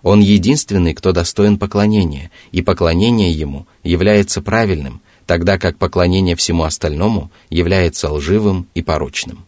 Он 0.00 0.20
единственный, 0.20 0.94
кто 0.94 1.12
достоин 1.12 1.58
поклонения, 1.58 2.30
и 2.50 2.62
поклонение 2.62 3.30
Ему 3.30 3.66
является 3.82 4.40
правильным, 4.40 5.02
тогда 5.26 5.58
как 5.58 5.76
поклонение 5.76 6.34
всему 6.34 6.64
остальному 6.64 7.30
является 7.50 8.10
лживым 8.10 8.66
и 8.74 8.80
порочным. 8.80 9.44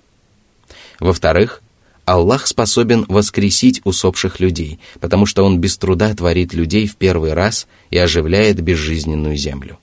Во-вторых, 1.00 1.62
Аллах 2.04 2.46
способен 2.46 3.06
воскресить 3.08 3.80
усопших 3.84 4.38
людей, 4.38 4.80
потому 5.00 5.24
что 5.24 5.46
Он 5.46 5.60
без 5.60 5.78
труда 5.78 6.14
творит 6.14 6.52
людей 6.52 6.86
в 6.86 6.96
первый 6.96 7.32
раз 7.32 7.66
и 7.90 7.96
оживляет 7.96 8.60
безжизненную 8.60 9.38
землю. 9.38 9.78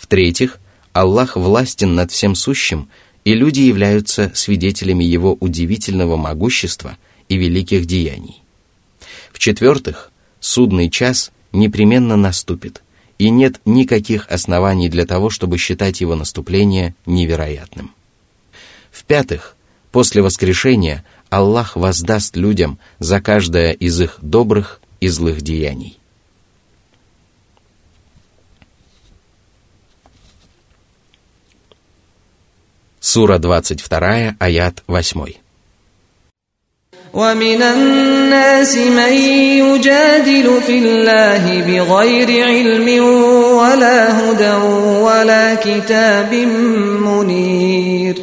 В-третьих, 0.00 0.58
Аллах 0.94 1.36
властен 1.36 1.94
над 1.94 2.10
всем 2.10 2.34
сущим, 2.34 2.88
и 3.24 3.34
люди 3.34 3.60
являются 3.60 4.32
свидетелями 4.34 5.04
Его 5.04 5.36
удивительного 5.38 6.16
могущества 6.16 6.96
и 7.28 7.36
великих 7.36 7.84
деяний. 7.84 8.42
В-четвертых, 9.30 10.10
судный 10.40 10.88
час 10.88 11.32
непременно 11.52 12.16
наступит, 12.16 12.82
и 13.18 13.28
нет 13.28 13.60
никаких 13.66 14.26
оснований 14.30 14.88
для 14.88 15.04
того, 15.04 15.28
чтобы 15.28 15.58
считать 15.58 16.00
его 16.00 16.16
наступление 16.16 16.94
невероятным. 17.04 17.92
В-пятых, 18.90 19.54
после 19.92 20.22
воскрешения 20.22 21.04
Аллах 21.28 21.76
воздаст 21.76 22.36
людям 22.36 22.78
за 22.98 23.20
каждое 23.20 23.72
из 23.72 24.00
их 24.00 24.16
добрых 24.22 24.80
и 25.00 25.08
злых 25.08 25.42
деяний. 25.42 25.99
Сура 33.09 33.37
22, 33.37 34.35
аят 34.39 34.83
8. 34.87 35.45
ومن 37.15 37.61
الناس 37.61 38.77
من 38.77 39.13
يجادل 39.63 40.61
في 40.61 40.79
الله 40.79 41.43
بغير 41.61 42.45
علم 42.45 42.87
ولا 43.55 43.99
هدى 44.19 44.53
ولا 44.99 45.55
كتاب 45.55 46.33
منير 47.07 48.15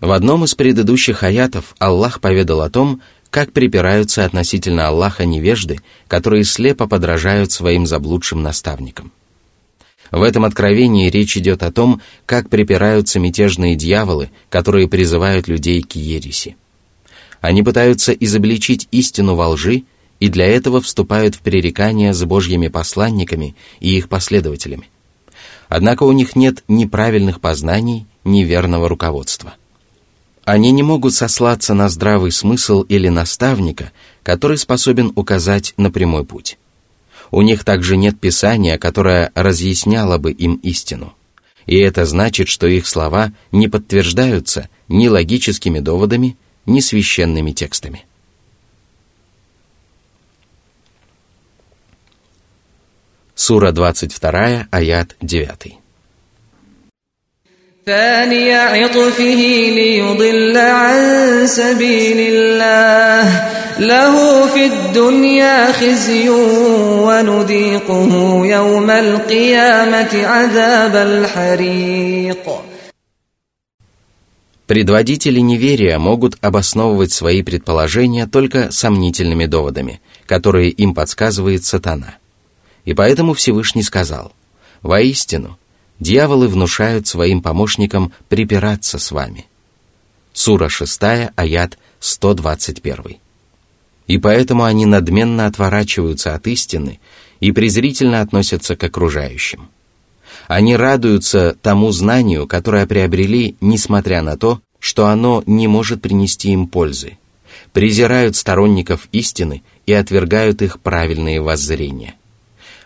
В 0.00 0.12
одном 0.12 0.44
из 0.44 0.54
предыдущих 0.54 1.24
аятов 1.24 1.74
Аллах 1.80 2.20
поведал 2.20 2.60
о 2.60 2.70
том, 2.70 3.00
как 3.30 3.52
припираются 3.52 4.24
относительно 4.24 4.86
Аллаха 4.86 5.24
невежды, 5.24 5.80
которые 6.06 6.44
слепо 6.44 6.86
подражают 6.86 7.50
своим 7.50 7.86
заблудшим 7.86 8.40
наставникам. 8.40 9.10
в 10.11 10.23
этом 10.23 10.43
откровении 10.43 11.09
речь 11.09 11.37
идет 11.37 11.63
о 11.63 11.71
том, 11.71 12.01
как 12.25 12.49
припираются 12.49 13.19
мятежные 13.19 13.75
дьяволы, 13.75 14.29
которые 14.49 14.89
призывают 14.89 15.47
людей 15.47 15.81
к 15.81 15.95
ереси. 15.95 16.57
Они 17.39 17.63
пытаются 17.63 18.11
изобличить 18.11 18.87
истину 18.91 19.35
во 19.35 19.49
лжи 19.49 19.83
и 20.19 20.27
для 20.27 20.45
этого 20.45 20.81
вступают 20.81 21.35
в 21.35 21.39
пререкания 21.39 22.13
с 22.13 22.23
божьими 22.23 22.67
посланниками 22.67 23.55
и 23.79 23.97
их 23.97 24.09
последователями. 24.09 24.89
Однако 25.69 26.03
у 26.03 26.11
них 26.11 26.35
нет 26.35 26.63
ни 26.67 26.85
правильных 26.85 27.39
познаний, 27.39 28.05
ни 28.25 28.43
верного 28.43 28.89
руководства. 28.89 29.55
Они 30.43 30.71
не 30.71 30.83
могут 30.83 31.13
сослаться 31.13 31.73
на 31.73 31.87
здравый 31.87 32.31
смысл 32.31 32.81
или 32.81 33.07
наставника, 33.07 33.91
который 34.21 34.57
способен 34.57 35.11
указать 35.15 35.73
на 35.77 35.89
прямой 35.89 36.25
путь. 36.25 36.57
У 37.31 37.41
них 37.41 37.63
также 37.63 37.95
нет 37.95 38.19
писания, 38.19 38.77
которое 38.77 39.31
разъясняло 39.33 40.17
бы 40.17 40.31
им 40.31 40.55
истину. 40.55 41.13
И 41.65 41.77
это 41.77 42.05
значит, 42.05 42.49
что 42.49 42.67
их 42.67 42.85
слова 42.85 43.31
не 43.51 43.69
подтверждаются 43.69 44.69
ни 44.89 45.07
логическими 45.07 45.79
доводами, 45.79 46.37
ни 46.65 46.81
священными 46.81 47.51
текстами. 47.51 48.05
Сура 53.33 53.71
22, 53.71 54.67
аят 54.69 55.15
9. 55.21 55.80
ثاني 57.86 58.54
عطفه 58.54 59.42
ليضل 59.78 60.56
عن 60.56 61.46
سبيل 61.46 62.18
الله 62.18 63.48
له 63.78 64.46
في 64.46 64.66
الدنيا 64.66 65.72
خزي 65.72 66.28
ونذيقه 66.28 68.12
يوم 68.46 68.90
القيامة 68.90 70.26
عذاب 70.26 70.96
الحريق 70.96 72.44
Предводители 74.66 75.38
неверия 75.38 76.00
могут 76.00 76.38
обосновывать 76.40 77.12
свои 77.12 77.42
предположения 77.42 78.26
только 78.26 78.72
сомнительными 78.72 79.46
доводами, 79.46 80.00
которые 80.26 80.70
им 80.70 80.92
подсказывает 80.92 81.64
сатана. 81.64 82.16
И 82.84 82.92
поэтому 82.92 83.34
Всевышний 83.34 83.84
сказал, 83.84 84.32
«Воистину, 84.82 85.56
дьяволы 86.01 86.49
внушают 86.49 87.07
своим 87.07 87.41
помощникам 87.41 88.11
припираться 88.27 88.99
с 88.99 89.11
вами». 89.11 89.45
Сура 90.33 90.67
6, 90.67 91.01
аят 91.35 91.77
121. 91.99 93.17
И 94.07 94.17
поэтому 94.17 94.63
они 94.63 94.85
надменно 94.85 95.45
отворачиваются 95.45 96.35
от 96.35 96.47
истины 96.47 96.99
и 97.39 97.51
презрительно 97.51 98.21
относятся 98.21 98.75
к 98.75 98.83
окружающим. 98.83 99.69
Они 100.47 100.75
радуются 100.75 101.55
тому 101.61 101.91
знанию, 101.91 102.47
которое 102.47 102.85
приобрели, 102.87 103.55
несмотря 103.61 104.21
на 104.21 104.37
то, 104.37 104.59
что 104.79 105.07
оно 105.07 105.43
не 105.45 105.67
может 105.67 106.01
принести 106.01 106.51
им 106.51 106.67
пользы, 106.67 107.17
презирают 107.71 108.35
сторонников 108.35 109.07
истины 109.11 109.63
и 109.85 109.93
отвергают 109.93 110.61
их 110.61 110.79
правильные 110.79 111.41
воззрения. 111.41 112.15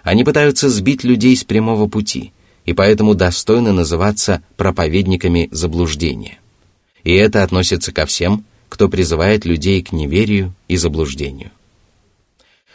Они 0.03 0.23
пытаются 0.23 0.69
сбить 0.69 1.03
людей 1.03 1.35
с 1.35 1.43
прямого 1.43 1.87
пути, 1.87 2.33
и 2.65 2.73
поэтому 2.73 3.13
достойны 3.13 3.71
называться 3.71 4.41
проповедниками 4.57 5.49
заблуждения. 5.51 6.39
И 7.03 7.13
это 7.13 7.43
относится 7.43 7.91
ко 7.91 8.05
всем, 8.05 8.43
кто 8.69 8.89
призывает 8.89 9.45
людей 9.45 9.81
к 9.83 9.91
неверию 9.91 10.53
и 10.67 10.75
заблуждению. 10.75 11.51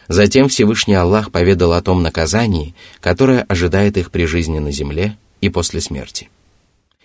Затем 0.08 0.48
Всевышний 0.48 0.94
Аллах 0.94 1.30
поведал 1.30 1.72
о 1.72 1.82
том 1.82 2.02
наказании, 2.02 2.74
которое 3.00 3.42
ожидает 3.42 3.96
их 3.96 4.10
при 4.10 4.24
жизни 4.24 4.58
на 4.58 4.72
земле 4.72 5.16
и 5.40 5.48
после 5.48 5.80
смерти. 5.80 6.30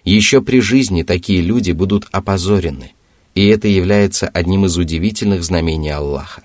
Еще 0.04 0.41
при 0.41 0.60
жизни 0.60 1.04
такие 1.04 1.41
люди 1.41 1.71
будут 1.71 2.08
опозорены, 2.12 2.93
и 3.34 3.45
это 3.48 3.67
является 3.67 4.28
одним 4.28 4.65
из 4.65 4.78
удивительных 4.78 5.43
знамений 5.43 5.89
Аллаха. 5.89 6.43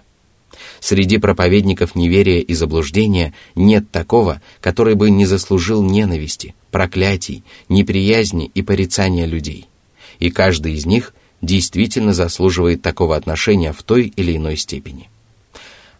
Среди 0.80 1.18
проповедников 1.18 1.94
неверия 1.94 2.40
и 2.40 2.54
заблуждения 2.54 3.34
нет 3.54 3.90
такого, 3.90 4.40
который 4.60 4.94
бы 4.94 5.10
не 5.10 5.26
заслужил 5.26 5.82
ненависти, 5.82 6.54
проклятий, 6.70 7.44
неприязни 7.68 8.50
и 8.54 8.62
порицания 8.62 9.26
людей. 9.26 9.66
И 10.18 10.30
каждый 10.30 10.74
из 10.74 10.86
них 10.86 11.14
действительно 11.42 12.14
заслуживает 12.14 12.82
такого 12.82 13.16
отношения 13.16 13.72
в 13.72 13.82
той 13.82 14.12
или 14.16 14.36
иной 14.36 14.56
степени. 14.56 15.08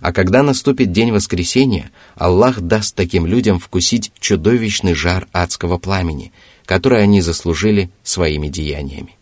А 0.00 0.14
когда 0.14 0.42
наступит 0.42 0.92
день 0.92 1.12
воскресения, 1.12 1.90
Аллах 2.14 2.60
даст 2.60 2.94
таким 2.94 3.26
людям 3.26 3.58
вкусить 3.58 4.12
чудовищный 4.18 4.94
жар 4.94 5.28
адского 5.32 5.76
пламени, 5.76 6.32
который 6.64 7.02
они 7.02 7.20
заслужили 7.20 7.90
своими 8.02 8.48
деяниями. 8.48 9.14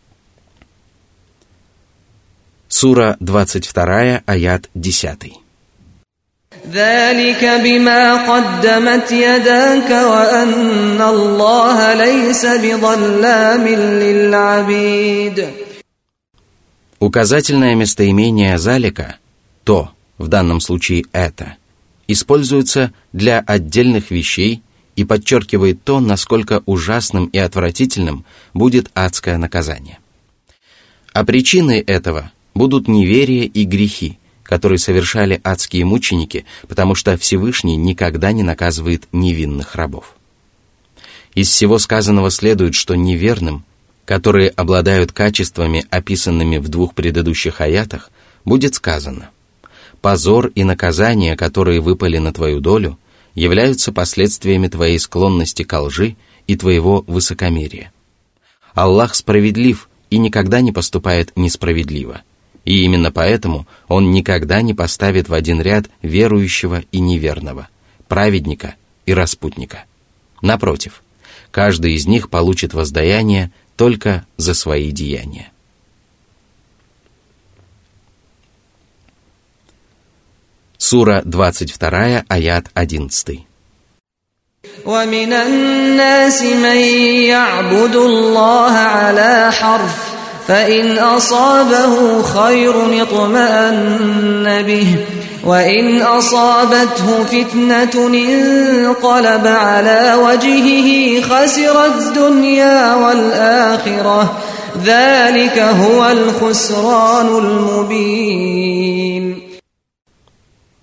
Сура 2.68 3.16
22, 3.18 4.22
аят 4.24 4.70
10. 4.74 5.47
ذلك 6.71 7.43
بما 7.63 8.03
قدمت 8.29 9.11
يداك 9.11 9.89
وأن 9.89 11.01
الله 11.01 11.93
ليس 11.93 12.45
بظلام 12.45 13.67
للعبيد 13.67 15.47
Указательное 16.99 17.75
местоимение 17.75 18.57
«залика» — 18.57 19.63
«то», 19.65 19.89
в 20.17 20.29
данном 20.29 20.61
случае 20.61 21.03
«это», 21.11 21.57
используется 22.07 22.93
для 23.11 23.39
отдельных 23.39 24.09
вещей 24.09 24.61
и 24.95 25.03
подчеркивает 25.03 25.83
то, 25.83 25.99
насколько 25.99 26.63
ужасным 26.65 27.25
и 27.25 27.37
отвратительным 27.37 28.23
будет 28.53 28.89
адское 28.93 29.37
наказание. 29.37 29.99
А 31.11 31.25
причиной 31.25 31.79
этого 31.79 32.31
будут 32.55 32.87
неверие 32.87 33.47
и 33.47 33.65
грехи, 33.65 34.16
которые 34.48 34.78
совершали 34.78 35.42
адские 35.44 35.84
мученики, 35.84 36.46
потому 36.68 36.94
что 36.94 37.18
Всевышний 37.18 37.76
никогда 37.76 38.32
не 38.32 38.42
наказывает 38.42 39.06
невинных 39.12 39.74
рабов. 39.74 40.16
Из 41.34 41.50
всего 41.50 41.78
сказанного 41.78 42.30
следует, 42.30 42.74
что 42.74 42.94
неверным, 42.94 43.62
которые 44.06 44.48
обладают 44.48 45.12
качествами, 45.12 45.84
описанными 45.90 46.56
в 46.56 46.68
двух 46.68 46.94
предыдущих 46.94 47.60
аятах, 47.60 48.10
будет 48.46 48.74
сказано 48.74 49.28
«Позор 50.00 50.46
и 50.54 50.64
наказание, 50.64 51.36
которые 51.36 51.80
выпали 51.80 52.16
на 52.16 52.32
твою 52.32 52.60
долю, 52.60 52.98
являются 53.34 53.92
последствиями 53.92 54.68
твоей 54.68 54.98
склонности 54.98 55.62
к 55.62 55.78
лжи 55.78 56.16
и 56.46 56.56
твоего 56.56 57.04
высокомерия. 57.06 57.92
Аллах 58.72 59.14
справедлив 59.14 59.90
и 60.08 60.16
никогда 60.16 60.62
не 60.62 60.72
поступает 60.72 61.32
несправедливо, 61.36 62.22
и 62.67 62.83
именно 62.83 63.11
поэтому 63.11 63.67
Он 63.87 64.11
никогда 64.11 64.61
не 64.61 64.73
поставит 64.73 65.29
в 65.29 65.33
один 65.33 65.61
ряд 65.61 65.89
верующего 66.01 66.83
и 66.91 66.99
неверного, 66.99 67.67
праведника 68.07 68.75
и 69.05 69.13
распутника. 69.13 69.85
Напротив, 70.41 71.03
каждый 71.51 71.93
из 71.93 72.07
них 72.07 72.29
получит 72.29 72.73
воздаяние 72.73 73.51
только 73.75 74.25
за 74.37 74.53
свои 74.53 74.91
деяния. 74.91 75.51
Сура 80.77 81.21
22, 81.25 82.25
аят 82.27 82.69
11. 82.73 83.45
ومن 84.85 85.33
الناس 85.33 86.41
من 86.43 86.77
يعبد 87.31 87.95
الله 87.95 88.71
على 88.71 89.51
حرف 89.51 90.16
فإن 90.47 90.97
أصابه 90.97 92.23
خير 92.23 93.03
اطمأن 93.03 94.63
به 94.63 95.05
وإن 95.43 96.01
أصابته 96.01 97.23
فتنة 97.23 98.07
انقلب 98.07 99.47
على 99.47 100.13
وجهه 100.13 101.21
خسر 101.21 101.85
الدنيا 101.85 102.95
والآخرة 102.95 104.37
ذلك 104.83 105.59
هو 105.59 106.11
الخسران 106.11 107.27
المبين 107.27 108.73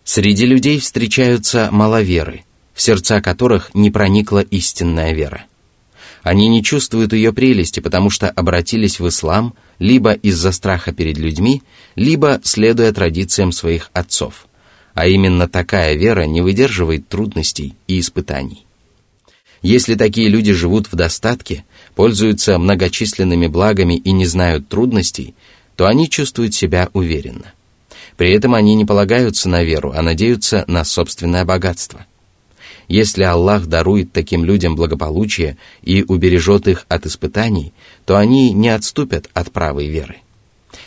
Среди 0.05 0.45
людей 0.45 0.81
встречаются 0.81 1.69
маловеры, 1.71 2.45
в 2.75 2.83
сердца 2.83 3.21
которых 3.21 3.71
не 3.75 3.93
проникла 3.93 4.41
истинная 4.41 5.13
вера. 5.13 5.45
Они 6.26 6.48
не 6.48 6.64
чувствуют 6.64 7.14
ее 7.14 7.32
прелести, 7.34 7.82
потому 7.82 8.10
что 8.10 8.32
обратились 8.32 9.00
в 9.00 9.08
ислам 9.08 9.54
либо 9.78 10.14
из-за 10.14 10.52
страха 10.52 10.92
перед 10.92 11.20
людьми, 11.20 11.62
либо 11.96 12.42
следуя 12.44 12.92
традициям 12.92 13.52
своих 13.52 13.92
отцов. 13.94 14.48
А 14.96 15.06
именно 15.06 15.48
такая 15.48 15.94
вера 15.94 16.24
не 16.24 16.42
выдерживает 16.42 17.08
трудностей 17.08 17.76
и 17.88 18.00
испытаний. 18.00 18.66
Если 19.62 19.94
такие 19.94 20.28
люди 20.28 20.52
живут 20.52 20.92
в 20.92 20.96
достатке, 20.96 21.64
пользуются 21.94 22.58
многочисленными 22.58 23.46
благами 23.46 23.94
и 23.94 24.12
не 24.12 24.26
знают 24.26 24.68
трудностей, 24.68 25.36
то 25.76 25.86
они 25.86 26.10
чувствуют 26.10 26.56
себя 26.56 26.90
уверенно. 26.94 27.54
При 28.18 28.32
этом 28.32 28.56
они 28.56 28.74
не 28.74 28.86
полагаются 28.86 29.48
на 29.48 29.62
веру, 29.62 29.94
а 29.96 30.02
надеются 30.02 30.66
на 30.68 30.86
собственное 30.86 31.46
богатство– 31.46 32.08
если 32.88 33.24
Аллах 33.24 33.68
дарует 33.68 34.12
таким 34.12 34.46
людям 34.46 34.76
благополучие 34.76 35.58
и 35.82 36.04
убережет 36.08 36.68
их 36.68 36.86
от 36.88 37.06
испытаний, 37.06 37.74
то 38.06 38.18
они 38.18 38.52
не 38.52 38.70
отступят 38.70 39.30
от 39.34 39.52
правой 39.52 39.88
веры. 39.88 40.18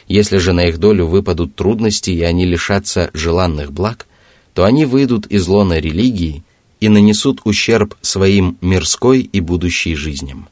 Если 0.06 0.38
же 0.38 0.52
на 0.52 0.66
их 0.66 0.78
долю 0.78 1.06
выпадут 1.06 1.54
трудности 1.54 2.10
и 2.10 2.22
они 2.22 2.46
лишатся 2.46 3.10
желанных 3.12 3.72
благ, 3.72 4.06
то 4.54 4.64
они 4.64 4.84
выйдут 4.84 5.26
из 5.26 5.46
лона 5.46 5.78
религии 5.78 6.42
и 6.80 6.88
нанесут 6.88 7.40
ущерб 7.44 7.94
своим 8.00 8.56
мирской 8.60 9.20
и 9.20 9.40
будущей 9.40 9.94
жизням. 9.94 10.48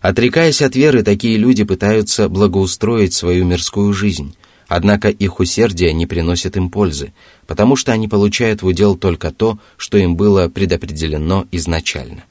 Отрекаясь 0.00 0.62
от 0.62 0.74
веры, 0.74 1.02
такие 1.02 1.36
люди 1.36 1.62
пытаются 1.62 2.28
благоустроить 2.28 3.14
свою 3.14 3.44
мирскую 3.44 3.92
жизнь, 3.92 4.34
Однако 4.74 5.10
их 5.10 5.38
усердие 5.38 5.92
не 5.92 6.06
приносит 6.06 6.56
им 6.56 6.70
пользы, 6.70 7.12
потому 7.46 7.76
что 7.76 7.92
они 7.92 8.08
получают 8.08 8.62
в 8.62 8.66
удел 8.66 8.96
только 8.96 9.30
то, 9.30 9.58
что 9.76 9.98
им 9.98 10.16
было 10.16 10.48
предопределено 10.48 11.46
изначально. 11.52 12.24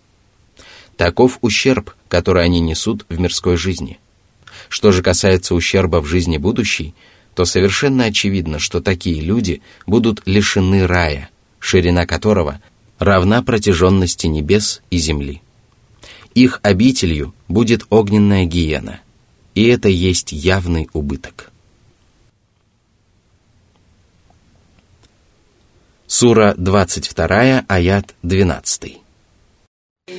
Таков 0.97 1.37
ущерб, 1.41 1.93
который 2.07 2.43
они 2.43 2.59
несут 2.59 3.05
в 3.09 3.19
мирской 3.19 3.57
жизни. 3.57 3.99
Что 4.69 4.91
же 4.91 5.03
касается 5.03 5.53
ущерба 5.53 6.01
в 6.01 6.07
жизни 6.07 6.37
будущей, 6.37 6.95
то 7.35 7.45
совершенно 7.45 8.05
очевидно, 8.05 8.57
что 8.57 8.81
такие 8.81 9.21
люди 9.21 9.61
будут 9.85 10.23
лишены 10.25 10.87
рая, 10.87 11.29
ширина 11.59 12.07
которого 12.07 12.59
равна 12.97 13.43
протяженности 13.43 14.25
небес 14.25 14.81
и 14.89 14.97
земли. 14.97 15.43
Их 16.33 16.59
обителью 16.63 17.35
будет 17.47 17.85
огненная 17.91 18.45
гиена, 18.45 18.99
и 19.53 19.67
это 19.67 19.89
есть 19.89 20.31
явный 20.31 20.89
убыток. 20.91 21.50
Сура 26.10 26.54
22, 26.56 27.64
аят 27.68 28.14
12. 28.22 29.06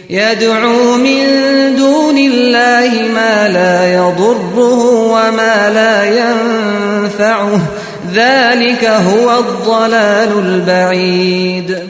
يدعو 0.09 0.97
من 0.97 1.25
دون 1.75 2.17
الله 2.17 3.07
ما 3.07 3.47
لا 3.49 3.93
يضره 3.93 4.79
وما 5.13 5.69
لا 5.69 5.95
ينفعه 6.19 7.61
ذلك 8.13 8.83
هو 8.83 9.39
الضلال 9.39 10.31
البعيد 10.39 11.89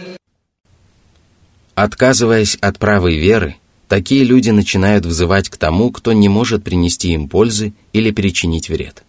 Отказываясь 1.76 2.56
от 2.60 2.80
правой 2.80 3.18
веры, 3.18 3.56
такие 3.88 4.24
люди 4.24 4.50
начинают 4.50 5.06
взывать 5.06 5.50
к 5.50 5.58
тому, 5.58 5.92
кто 5.92 6.12
не 6.14 6.28
может 6.28 6.64
принести 6.64 7.14
им 7.14 7.30
пользы 7.30 7.74
или 7.94 8.10
причинить 8.12 8.70
вред. 8.70 9.04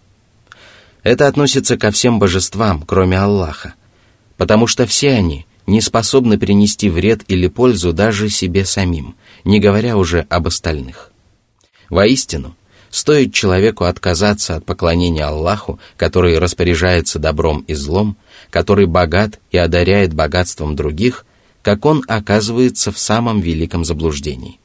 Это 1.02 1.26
относится 1.26 1.78
ко 1.78 1.90
всем 1.90 2.18
божествам, 2.18 2.82
кроме 2.86 3.18
Аллаха, 3.18 3.74
потому 4.37 4.67
что 4.67 4.85
все 4.85 5.11
они 5.11 5.45
не 5.67 5.81
способны 5.81 6.37
принести 6.37 6.89
вред 6.89 7.23
или 7.27 7.47
пользу 7.47 7.93
даже 7.93 8.29
себе 8.29 8.65
самим, 8.65 9.15
не 9.43 9.59
говоря 9.59 9.97
уже 9.97 10.25
об 10.29 10.47
остальных. 10.47 11.11
Воистину, 11.89 12.55
стоит 12.89 13.33
человеку 13.33 13.85
отказаться 13.85 14.55
от 14.55 14.65
поклонения 14.65 15.25
Аллаху, 15.25 15.79
который 15.97 16.37
распоряжается 16.37 17.19
добром 17.19 17.63
и 17.67 17.73
злом, 17.73 18.17
который 18.49 18.85
богат 18.85 19.39
и 19.51 19.57
одаряет 19.57 20.13
богатством 20.13 20.75
других, 20.75 21.25
как 21.61 21.85
он 21.85 22.03
оказывается 22.07 22.91
в 22.91 22.99
самом 22.99 23.39
великом 23.39 23.85
заблуждении. 23.85 24.59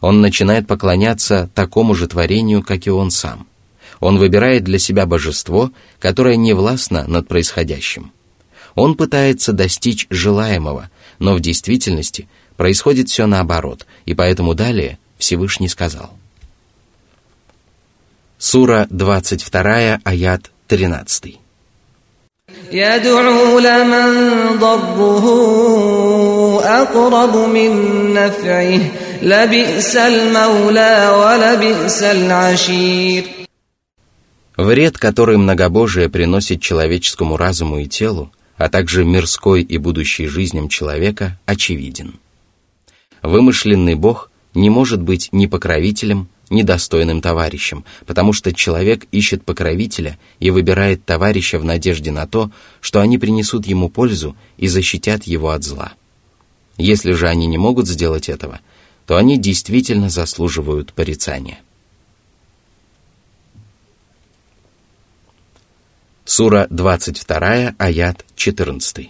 Он 0.00 0.20
начинает 0.20 0.66
поклоняться 0.66 1.50
такому 1.54 1.94
же 1.94 2.08
творению, 2.08 2.62
как 2.62 2.86
и 2.86 2.90
он 2.90 3.10
сам. 3.10 3.46
Он 4.00 4.18
выбирает 4.18 4.64
для 4.64 4.80
себя 4.80 5.06
божество, 5.06 5.70
которое 6.00 6.36
не 6.36 6.54
властно 6.54 7.06
над 7.06 7.28
происходящим– 7.28 8.12
он 8.75 8.95
пытается 8.95 9.53
достичь 9.53 10.07
желаемого, 10.09 10.89
но 11.19 11.35
в 11.35 11.39
действительности 11.39 12.27
происходит 12.57 13.09
все 13.09 13.25
наоборот, 13.25 13.85
и 14.05 14.13
поэтому 14.13 14.53
далее 14.53 14.99
Всевышний 15.17 15.67
сказал. 15.67 16.11
Сура 18.37 18.87
22, 18.89 19.99
аят 20.03 20.51
13. 20.67 21.39
يدعو 22.71 23.59
لمن 23.59 24.59
ضره 24.59 25.25
أقرب 26.63 27.35
من 27.37 27.71
نفعه 28.13 28.81
لبئس 29.21 29.95
المولى 29.95 31.09
ولبئس 31.09 32.03
العشير 32.03 33.23
Вред, 34.57 34.97
который 34.97 35.37
многобожие 35.37 36.09
приносит 36.09 36.61
человеческому 36.61 37.37
разуму 37.37 37.77
и 37.77 37.85
телу, 37.85 38.31
а 38.62 38.68
также 38.68 39.04
мирской 39.04 39.62
и 39.62 39.76
будущей 39.76 40.28
жизням 40.28 40.68
человека, 40.68 41.36
очевиден. 41.46 42.20
Вымышленный 43.20 43.96
Бог 43.96 44.30
не 44.54 44.70
может 44.70 45.02
быть 45.02 45.30
ни 45.32 45.46
покровителем, 45.46 46.28
ни 46.48 46.62
достойным 46.62 47.20
товарищем, 47.20 47.84
потому 48.06 48.32
что 48.32 48.54
человек 48.54 49.06
ищет 49.10 49.44
покровителя 49.44 50.16
и 50.38 50.50
выбирает 50.50 51.04
товарища 51.04 51.58
в 51.58 51.64
надежде 51.64 52.12
на 52.12 52.28
то, 52.28 52.52
что 52.80 53.00
они 53.00 53.18
принесут 53.18 53.66
ему 53.66 53.88
пользу 53.88 54.36
и 54.58 54.68
защитят 54.68 55.24
его 55.24 55.50
от 55.50 55.64
зла. 55.64 55.94
Если 56.76 57.14
же 57.14 57.26
они 57.26 57.48
не 57.48 57.58
могут 57.58 57.88
сделать 57.88 58.28
этого, 58.28 58.60
то 59.06 59.16
они 59.16 59.38
действительно 59.38 60.08
заслуживают 60.08 60.92
порицания. 60.92 61.58
Сура 66.25 66.67
22, 66.69 67.73
аят 67.79 68.23
14. 68.35 69.09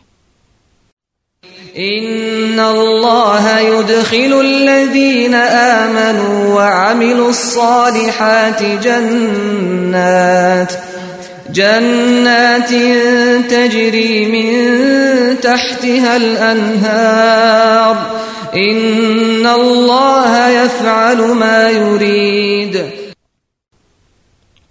إن 1.78 2.60
الله 2.60 3.60
يدخل 3.60 4.42
الذين 4.42 5.36
آمنوا 5.36 6.56
وعملوا 6.56 7.30
الصالحات 7.30 8.64
جنات 8.64 10.08
جنات 11.50 12.70
تجري 13.52 14.26
من 14.26 14.50
تحتها 15.42 16.18
الأنهار 16.18 17.96
إن 18.56 19.48
الله 19.48 20.50
يفعل 20.50 21.18
ما 21.18 21.70
يريد 21.70 23.01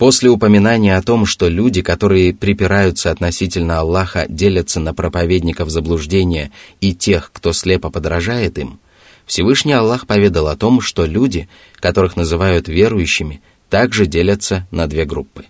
После 0.02 0.32
упоминания 0.32 0.98
о 0.98 1.04
том, 1.04 1.28
что 1.28 1.48
люди, 1.48 1.84
которые 1.84 2.34
припираются 2.34 3.12
относительно 3.12 3.82
Аллаха, 3.82 4.26
делятся 4.28 4.80
на 4.80 4.96
проповедников 4.96 5.70
заблуждения 5.70 6.52
и 6.80 6.96
тех, 6.96 7.30
кто 7.32 7.54
слепо 7.54 7.92
подражает 7.92 8.58
им, 8.58 8.80
Всевышний 9.28 9.74
Аллах 9.74 10.08
поведал 10.08 10.48
о 10.48 10.58
том, 10.58 10.82
что 10.82 11.06
люди, 11.06 11.48
которых 11.76 12.16
называют 12.16 12.68
верующими, 12.68 13.44
также 13.70 14.08
делятся 14.08 14.68
на 14.72 14.88
две 14.88 15.06
группы. 15.06 15.46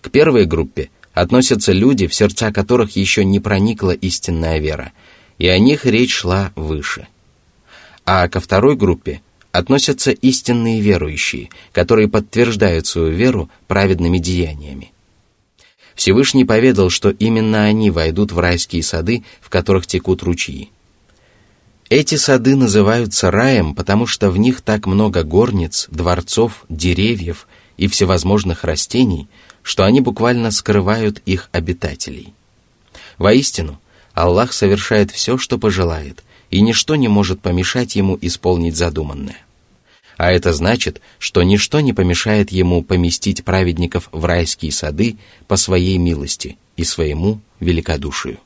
К 0.00 0.10
первой 0.10 0.44
группе 0.44 0.90
относятся 1.12 1.72
люди, 1.72 2.06
в 2.06 2.14
сердца 2.14 2.52
которых 2.52 2.94
еще 2.94 3.24
не 3.24 3.40
проникла 3.40 3.90
истинная 3.90 4.60
вера, 4.60 4.92
и 5.38 5.48
о 5.48 5.58
них 5.58 5.86
речь 5.86 6.14
шла 6.14 6.52
выше. 6.54 7.08
А 8.04 8.28
ко 8.28 8.38
второй 8.38 8.76
группе 8.76 9.22
относятся 9.58 10.10
истинные 10.10 10.80
верующие, 10.80 11.50
которые 11.72 12.08
подтверждают 12.08 12.86
свою 12.86 13.10
веру 13.10 13.48
праведными 13.66 14.18
деяниями. 14.18 14.92
Всевышний 15.94 16.44
поведал, 16.44 16.90
что 16.90 17.10
именно 17.10 17.64
они 17.64 17.90
войдут 17.90 18.32
в 18.32 18.38
райские 18.38 18.82
сады, 18.82 19.24
в 19.40 19.48
которых 19.48 19.86
текут 19.86 20.22
ручьи. 20.22 20.70
Эти 21.88 22.16
сады 22.16 22.56
называются 22.56 23.30
раем, 23.30 23.74
потому 23.74 24.06
что 24.06 24.30
в 24.30 24.38
них 24.38 24.60
так 24.60 24.86
много 24.86 25.22
горниц, 25.22 25.86
дворцов, 25.90 26.64
деревьев 26.68 27.46
и 27.76 27.86
всевозможных 27.86 28.64
растений, 28.64 29.28
что 29.62 29.84
они 29.84 30.00
буквально 30.00 30.50
скрывают 30.50 31.22
их 31.24 31.48
обитателей. 31.52 32.34
Воистину, 33.18 33.80
Аллах 34.12 34.52
совершает 34.52 35.10
все, 35.10 35.38
что 35.38 35.58
пожелает, 35.58 36.24
и 36.50 36.60
ничто 36.60 36.96
не 36.96 37.08
может 37.08 37.40
помешать 37.40 37.96
ему 37.96 38.18
исполнить 38.20 38.76
задуманное. 38.76 39.45
А 40.16 40.32
это 40.32 40.52
значит, 40.52 41.02
что 41.18 41.42
ничто 41.42 41.80
не 41.80 41.92
помешает 41.92 42.50
ему 42.50 42.82
поместить 42.82 43.44
праведников 43.44 44.08
в 44.12 44.24
райские 44.24 44.72
сады 44.72 45.18
по 45.46 45.56
своей 45.56 45.98
милости 45.98 46.56
и 46.76 46.84
своему 46.84 47.40
великодушию. 47.60 48.38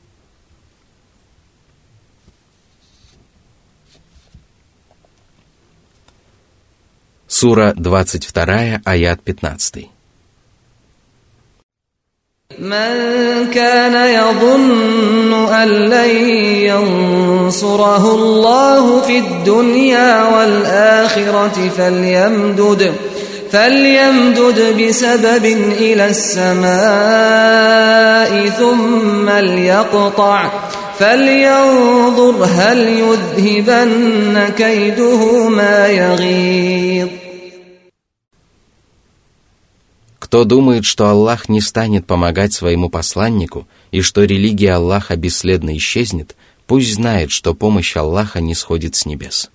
Сура 7.27 7.73
22, 7.77 8.81
аят 8.83 9.21
15. 9.23 9.89
من 12.59 13.47
كان 13.53 13.95
يظن 13.95 15.49
أن 15.53 15.67
لن 15.67 16.09
ينصره 16.69 18.15
الله 18.15 19.01
في 19.01 19.17
الدنيا 19.17 20.23
والآخرة 20.23 21.69
فليمدد 21.77 22.93
فليمدد 23.51 24.81
بسبب 24.81 25.45
إلى 25.79 26.05
السماء 26.09 26.71
ثم 28.49 29.29
ليقطع 29.29 30.49
فلينظر 30.99 32.45
هل 32.45 32.87
يذهبن 32.87 34.49
كيده 34.57 35.49
ما 35.49 35.87
يغيظ. 35.87 37.07
Кто 40.31 40.45
думает, 40.45 40.85
что 40.85 41.09
Аллах 41.09 41.49
не 41.49 41.59
станет 41.59 42.07
помогать 42.07 42.53
своему 42.53 42.87
посланнику 42.87 43.67
и 43.91 43.99
что 43.99 44.23
религия 44.23 44.75
Аллаха 44.75 45.17
бесследно 45.17 45.75
исчезнет, 45.75 46.37
пусть 46.67 46.93
знает, 46.93 47.31
что 47.31 47.53
помощь 47.53 47.97
Аллаха 47.97 48.39
не 48.39 48.55
сходит 48.55 48.95
с 48.95 49.05
небес. 49.05 49.51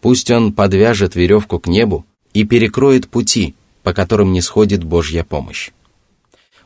Пусть 0.00 0.32
он 0.32 0.52
подвяжет 0.52 1.14
веревку 1.14 1.60
к 1.60 1.68
небу 1.68 2.04
и 2.34 2.42
перекроет 2.42 3.08
пути, 3.08 3.54
по 3.84 3.92
которым 3.92 4.32
не 4.32 4.40
сходит 4.40 4.82
Божья 4.82 5.22
помощь. 5.22 5.70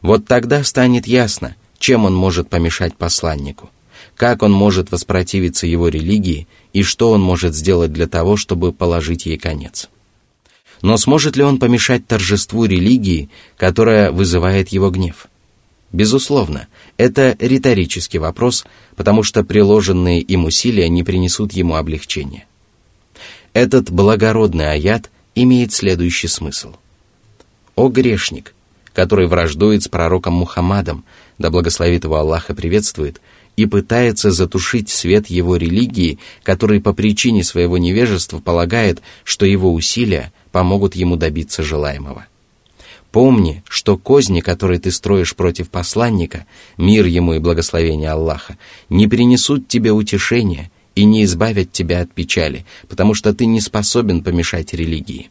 Вот 0.01 0.25
тогда 0.25 0.65
станет 0.65 1.07
ясно, 1.07 1.55
чем 1.79 2.07
он 2.07 2.15
может 2.15 2.49
помешать 2.49 2.97
посланнику, 2.97 3.69
как 4.17 4.43
он 4.43 4.53
может 4.53 4.91
воспротивиться 4.91 5.67
его 5.67 5.89
религии 5.89 6.49
и 6.73 6.83
что 6.83 7.11
он 7.11 7.21
может 7.21 7.55
сделать 7.55 7.93
для 7.93 8.07
того, 8.07 8.39
чтобы 8.39 8.73
положить 8.73 9.27
ей 9.27 9.37
конец. 9.37 9.91
Но 10.83 10.97
сможет 10.97 11.37
ли 11.37 11.45
он 11.45 11.59
помешать 11.59 12.07
торжеству 12.07 12.65
религии, 12.65 13.31
которая 13.57 14.11
вызывает 14.11 14.69
его 14.71 14.91
гнев? 14.91 15.29
Безусловно, 15.93 16.67
это 16.97 17.37
риторический 17.39 18.19
вопрос, 18.19 18.65
потому 18.97 19.23
что 19.23 19.45
приложенные 19.45 20.21
им 20.21 20.45
усилия 20.45 20.89
не 20.89 21.05
принесут 21.05 21.53
ему 21.53 21.77
облегчения. 21.77 22.47
Этот 23.53 23.91
благородный 23.91 24.73
аят 24.73 25.11
имеет 25.35 25.73
следующий 25.73 26.29
смысл. 26.29 26.75
«О 27.77 27.89
грешник, 27.89 28.55
который 28.93 29.27
враждует 29.27 29.83
с 29.85 29.89
пророком 29.89 30.35
Мухаммадом, 30.35 31.05
да 31.39 31.51
благословит 31.51 32.05
его 32.05 32.17
Аллах 32.17 32.51
и 32.51 32.55
приветствует, 32.55 33.21
и 33.57 33.67
пытается 33.67 34.31
затушить 34.31 34.89
свет 34.89 35.29
его 35.29 35.57
религии, 35.57 36.19
который 36.43 36.81
по 36.81 36.95
причине 36.95 37.45
своего 37.45 37.77
невежества 37.77 38.39
полагает, 38.39 39.03
что 39.25 39.45
его 39.45 39.73
усилия 39.73 40.33
помогут 40.53 40.95
ему 40.95 41.17
добиться 41.17 41.63
желаемого. 41.63 42.27
Помни, 43.11 43.63
что 43.69 43.99
козни, 43.99 44.41
которые 44.41 44.81
ты 44.81 44.91
строишь 44.91 45.35
против 45.35 45.69
посланника, 45.69 46.47
мир 46.79 47.05
ему 47.07 47.35
и 47.35 47.39
благословение 47.39 48.11
Аллаха, 48.11 48.57
не 48.89 49.07
принесут 49.07 49.69
тебе 49.69 49.93
утешения 49.93 50.71
и 50.95 51.05
не 51.05 51.25
избавят 51.25 51.73
тебя 51.73 52.01
от 52.01 52.13
печали, 52.13 52.65
потому 52.89 53.13
что 53.15 53.35
ты 53.35 53.45
не 53.45 53.61
способен 53.61 54.23
помешать 54.23 54.73
религии. 54.73 55.31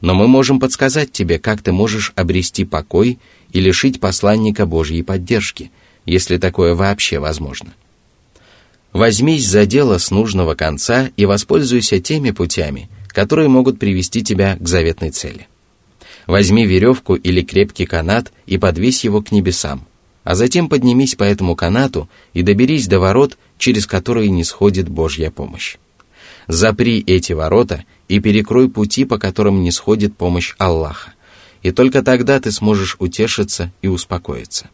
Но 0.00 0.14
мы 0.14 0.28
можем 0.28 0.60
подсказать 0.60 1.10
тебе, 1.10 1.38
как 1.38 1.62
ты 1.62 1.72
можешь 1.72 2.12
обрести 2.14 2.64
покой 2.64 3.18
и 3.52 3.60
лишить 3.60 4.00
посланника 4.00 4.66
Божьей 4.66 5.02
поддержки, 5.02 5.70
если 6.06 6.36
такое 6.36 6.74
вообще 6.74 7.18
возможно. 7.18 7.74
Возьмись 8.92 9.48
за 9.48 9.66
дело 9.66 9.98
с 9.98 10.12
нужного 10.12 10.54
конца 10.54 11.10
и 11.16 11.26
воспользуйся 11.26 11.98
теми 11.98 12.30
путями, 12.30 12.88
которые 13.14 13.48
могут 13.48 13.78
привести 13.78 14.22
тебя 14.22 14.56
к 14.60 14.68
заветной 14.68 15.10
цели. 15.10 15.46
Возьми 16.26 16.66
веревку 16.66 17.14
или 17.14 17.42
крепкий 17.42 17.86
канат 17.86 18.32
и 18.44 18.58
подвесь 18.58 19.04
его 19.04 19.22
к 19.22 19.30
небесам, 19.30 19.86
а 20.24 20.34
затем 20.34 20.68
поднимись 20.68 21.14
по 21.14 21.22
этому 21.22 21.54
канату 21.54 22.08
и 22.32 22.42
доберись 22.42 22.88
до 22.88 22.98
ворот, 22.98 23.38
через 23.56 23.86
которые 23.86 24.30
не 24.30 24.42
сходит 24.42 24.88
Божья 24.88 25.30
помощь. 25.30 25.76
Запри 26.48 27.02
эти 27.06 27.32
ворота 27.32 27.84
и 28.08 28.18
перекрой 28.18 28.68
пути, 28.68 29.04
по 29.04 29.16
которым 29.16 29.62
не 29.62 29.70
сходит 29.70 30.16
помощь 30.16 30.54
Аллаха, 30.58 31.14
и 31.62 31.70
только 31.70 32.02
тогда 32.02 32.40
ты 32.40 32.50
сможешь 32.50 32.96
утешиться 32.98 33.72
и 33.80 33.88
успокоиться. 33.88 34.70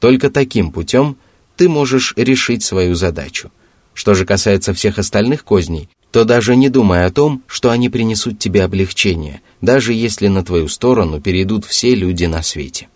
Только 0.00 0.30
таким 0.30 0.72
путем 0.72 1.16
ты 1.56 1.68
можешь 1.68 2.14
решить 2.16 2.64
свою 2.64 2.94
задачу. 2.94 3.52
Что 3.92 4.14
же 4.14 4.24
касается 4.24 4.72
всех 4.72 4.98
остальных 4.98 5.44
козней, 5.44 5.88
то 6.10 6.24
даже 6.24 6.56
не 6.56 6.68
думай 6.68 7.04
о 7.04 7.10
том, 7.10 7.42
что 7.46 7.70
они 7.70 7.88
принесут 7.88 8.38
тебе 8.38 8.64
облегчение, 8.64 9.42
даже 9.60 9.92
если 9.92 10.28
на 10.28 10.44
твою 10.44 10.68
сторону 10.68 11.20
перейдут 11.20 11.64
все 11.64 11.94
люди 11.94 12.24
на 12.24 12.42
свете. 12.42 12.88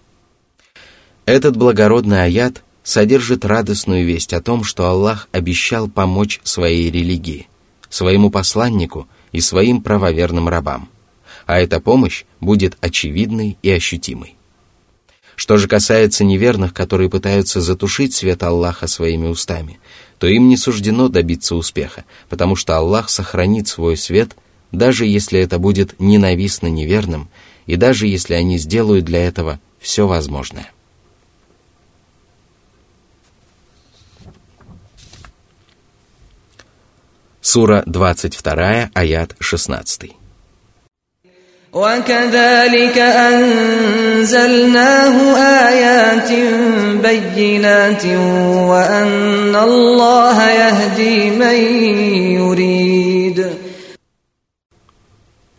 Этот 1.26 1.56
благородный 1.56 2.24
аят 2.24 2.62
содержит 2.82 3.44
радостную 3.44 4.06
весть 4.06 4.32
о 4.32 4.40
том, 4.40 4.64
что 4.64 4.86
Аллах 4.86 5.28
обещал 5.32 5.88
помочь 5.88 6.40
своей 6.44 6.90
религии, 6.90 7.48
своему 7.88 8.30
посланнику 8.30 9.06
и 9.32 9.40
своим 9.40 9.82
правоверным 9.82 10.48
рабам, 10.48 10.88
а 11.46 11.60
эта 11.60 11.80
помощь 11.80 12.24
будет 12.40 12.76
очевидной 12.80 13.58
и 13.62 13.70
ощутимой. 13.70 14.36
Что 15.36 15.56
же 15.56 15.68
касается 15.68 16.24
неверных, 16.24 16.74
которые 16.74 17.08
пытаются 17.08 17.60
затушить 17.60 18.14
свет 18.14 18.42
Аллаха 18.42 18.86
своими 18.86 19.26
устами, 19.26 19.80
то 20.20 20.26
им 20.26 20.50
не 20.50 20.58
суждено 20.58 21.08
добиться 21.08 21.56
успеха, 21.56 22.04
потому 22.28 22.54
что 22.54 22.76
Аллах 22.76 23.08
сохранит 23.08 23.68
свой 23.68 23.96
свет, 23.96 24.36
даже 24.70 25.06
если 25.06 25.40
это 25.40 25.58
будет 25.58 25.98
ненавистно 25.98 26.66
неверным, 26.66 27.30
и 27.64 27.76
даже 27.76 28.06
если 28.06 28.34
они 28.34 28.58
сделают 28.58 29.06
для 29.06 29.24
этого 29.24 29.58
все 29.80 30.06
возможное. 30.06 30.70
Сура 37.40 37.82
22, 37.86 38.90
аят 38.92 39.34
16. 39.40 40.19
وكذلك 41.75 42.97
أنزلناه 43.27 45.15
آيات 45.67 46.31
بينات 47.03 48.05
وأن 48.71 49.55
الله 49.55 50.37
يهدي 50.51 51.29
من 51.29 51.55
يريد 52.39 53.45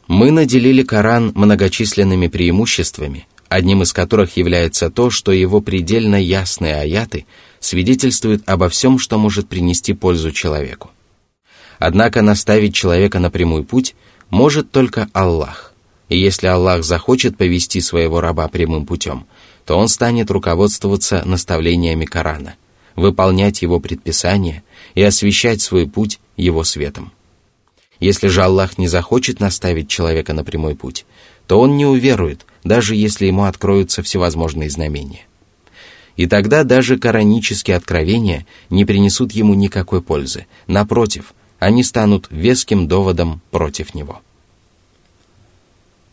Мы 0.08 0.30
наделили 0.30 0.82
Коран 0.84 1.32
многочисленными 1.34 2.28
преимуществами, 2.28 3.26
одним 3.50 3.82
из 3.82 3.92
которых 3.92 4.38
является 4.38 4.88
то, 4.88 5.10
что 5.10 5.32
его 5.32 5.60
предельно 5.60 6.16
ясные 6.16 6.76
аяты 6.76 7.26
свидетельствуют 7.60 8.42
обо 8.46 8.70
всем, 8.70 8.98
что 8.98 9.18
может 9.18 9.48
принести 9.48 9.92
пользу 9.92 10.30
человеку. 10.32 10.90
Однако 11.78 12.22
наставить 12.22 12.74
человека 12.74 13.18
на 13.18 13.30
прямой 13.30 13.64
путь 13.64 13.94
может 14.30 14.70
только 14.70 15.08
Аллах. 15.12 15.69
И 16.11 16.17
если 16.19 16.47
Аллах 16.47 16.83
захочет 16.83 17.37
повести 17.37 17.79
своего 17.79 18.19
раба 18.19 18.49
прямым 18.49 18.85
путем, 18.85 19.27
то 19.65 19.77
он 19.77 19.87
станет 19.87 20.29
руководствоваться 20.29 21.23
наставлениями 21.23 22.03
Корана, 22.03 22.55
выполнять 22.97 23.61
его 23.61 23.79
предписания 23.79 24.61
и 24.93 25.01
освещать 25.03 25.61
свой 25.61 25.87
путь 25.87 26.19
его 26.35 26.65
светом. 26.65 27.13
Если 28.01 28.27
же 28.27 28.43
Аллах 28.43 28.77
не 28.77 28.89
захочет 28.89 29.39
наставить 29.39 29.87
человека 29.87 30.33
на 30.33 30.43
прямой 30.43 30.75
путь, 30.75 31.05
то 31.47 31.61
он 31.61 31.77
не 31.77 31.85
уверует, 31.85 32.45
даже 32.65 32.93
если 32.93 33.27
ему 33.27 33.45
откроются 33.45 34.03
всевозможные 34.03 34.69
знамения. 34.69 35.21
И 36.17 36.27
тогда 36.27 36.65
даже 36.65 36.97
коранические 36.97 37.77
откровения 37.77 38.45
не 38.69 38.83
принесут 38.83 39.31
ему 39.31 39.53
никакой 39.53 40.01
пользы. 40.01 40.47
Напротив, 40.67 41.33
они 41.57 41.85
станут 41.85 42.27
веским 42.31 42.89
доводом 42.89 43.41
против 43.49 43.95
него. 43.95 44.19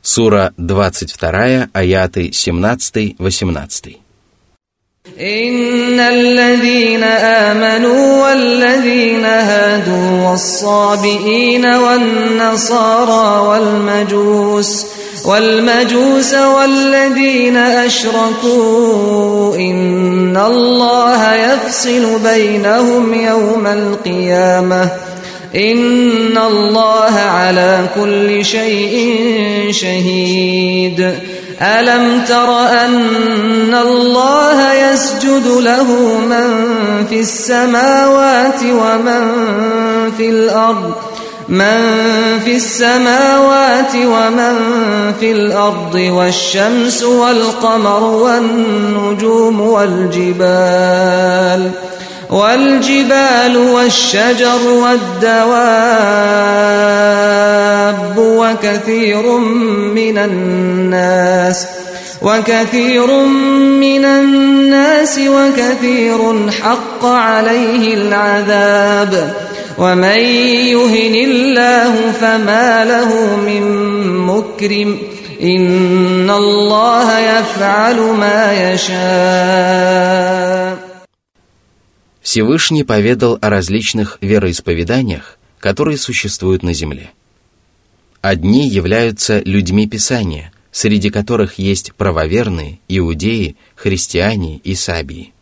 Сура 0.08 0.54
22, 0.58 1.70
аяты 1.74 2.32
17-18. 2.32 4.04
إن 5.20 6.00
الذين 6.00 7.04
آمنوا 7.04 8.24
والذين 8.24 9.26
هادوا 9.26 10.30
والصابئين 10.30 11.66
والنصارى 11.66 13.48
والمجوس 13.48 14.86
والمجوس 15.26 16.34
والذين 16.34 17.58
أشركوا 17.58 19.56
إن 19.56 20.38
الله 20.38 21.34
يفصل 21.34 22.20
بينهم 22.24 23.14
يوم 23.14 23.68
القيامة 23.68 24.92
إن 25.55 26.39
الله 26.39 27.15
على 27.15 27.87
كل 27.95 28.45
شيء 28.45 29.17
شهيد. 29.71 31.15
ألم 31.63 32.25
تر 32.29 32.61
أن 32.61 33.75
الله 33.75 34.73
يسجد 34.73 35.47
له 35.47 36.19
من 36.19 36.67
في 37.11 37.21
السماوات 37.21 38.63
ومن 38.63 39.23
في 40.17 40.31
الأرض 40.31 40.93
من 41.49 41.81
في 42.45 42.57
السماوات 42.57 43.95
ومن 43.95 44.55
في 45.21 45.33
الأرض 45.33 45.95
والشمس 45.95 47.03
والقمر 47.03 48.05
والنجوم 48.05 49.61
والجبال 49.61 50.11
ۖ 51.85 51.88
والجبال 52.31 53.57
والشجر 53.57 54.69
والدواب 54.69 55.79
وكثير 58.19 59.39
من 59.95 60.19
الناس 60.19 61.67
وكثير 62.23 63.17
من 63.81 64.05
الناس 64.05 65.19
وكثير 65.19 66.51
حق 66.63 67.05
عليه 67.05 67.95
العذاب 67.95 69.35
ومن 69.79 70.19
يهن 70.69 71.15
الله 71.15 71.95
فما 72.21 72.85
له 72.85 73.37
من 73.37 73.63
مكرم 74.27 74.99
إن 75.43 76.31
الله 76.31 77.19
يفعل 77.19 77.97
ما 77.97 78.73
يشاء 78.73 80.09
Всевышний 82.29 82.85
поведал 82.85 83.39
о 83.41 83.49
различных 83.49 84.19
вероисповеданиях, 84.21 85.39
которые 85.59 85.97
существуют 85.97 86.63
на 86.63 86.75
земле. 86.75 87.11
Одни 88.21 88.69
являются 88.69 89.41
людьми 89.47 89.89
Писания, 89.89 90.53
среди 90.71 91.09
которых 91.09 91.59
есть 91.59 91.95
правоверные, 91.95 92.81
иудеи, 92.87 93.57
христиане 93.75 94.59
и 94.59 94.75
сабии. 94.75 95.33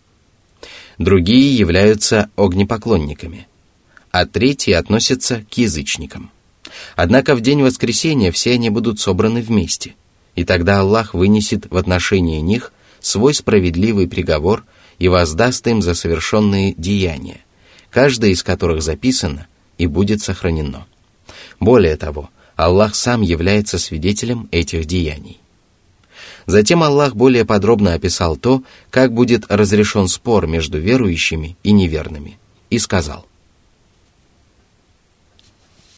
Другие 0.97 1.57
являются 1.57 2.31
огнепоклонниками, 2.37 3.49
а 4.13 4.25
третьи 4.25 4.71
относятся 4.71 5.45
к 5.51 5.59
язычникам. 5.59 6.31
Однако 6.95 7.35
в 7.35 7.41
день 7.41 7.63
воскресения 7.63 8.31
все 8.31 8.53
они 8.53 8.71
будут 8.71 9.01
собраны 9.01 9.43
вместе, 9.43 9.97
и 10.37 10.45
тогда 10.45 10.79
Аллах 10.79 11.15
вынесет 11.15 11.69
в 11.69 11.77
отношении 11.77 12.39
них 12.39 12.73
свой 13.01 13.35
справедливый 13.35 14.07
приговор– 14.07 14.65
и 14.99 15.09
воздаст 15.09 15.67
им 15.67 15.83
за 15.83 15.95
совершенные 15.95 16.75
деяния, 16.77 17.41
каждое 17.91 18.31
из 18.31 18.43
которых 18.43 18.83
записано 18.83 19.47
и 19.79 19.87
будет 19.87 20.23
сохранено. 20.23 20.87
Более 21.61 21.97
того, 21.97 22.31
Аллах 22.57 22.95
сам 22.95 23.21
является 23.23 23.79
свидетелем 23.79 24.49
этих 24.51 24.87
деяний. 24.87 25.39
Затем 26.47 26.83
Аллах 26.83 27.15
более 27.15 27.45
подробно 27.45 27.95
описал 27.95 28.37
то, 28.37 28.63
как 28.91 29.13
будет 29.13 29.45
разрешен 29.51 30.09
спор 30.09 30.47
между 30.47 30.79
верующими 30.79 31.57
и 31.63 31.73
неверными, 31.73 32.39
и 32.71 32.79
сказал, 32.79 33.26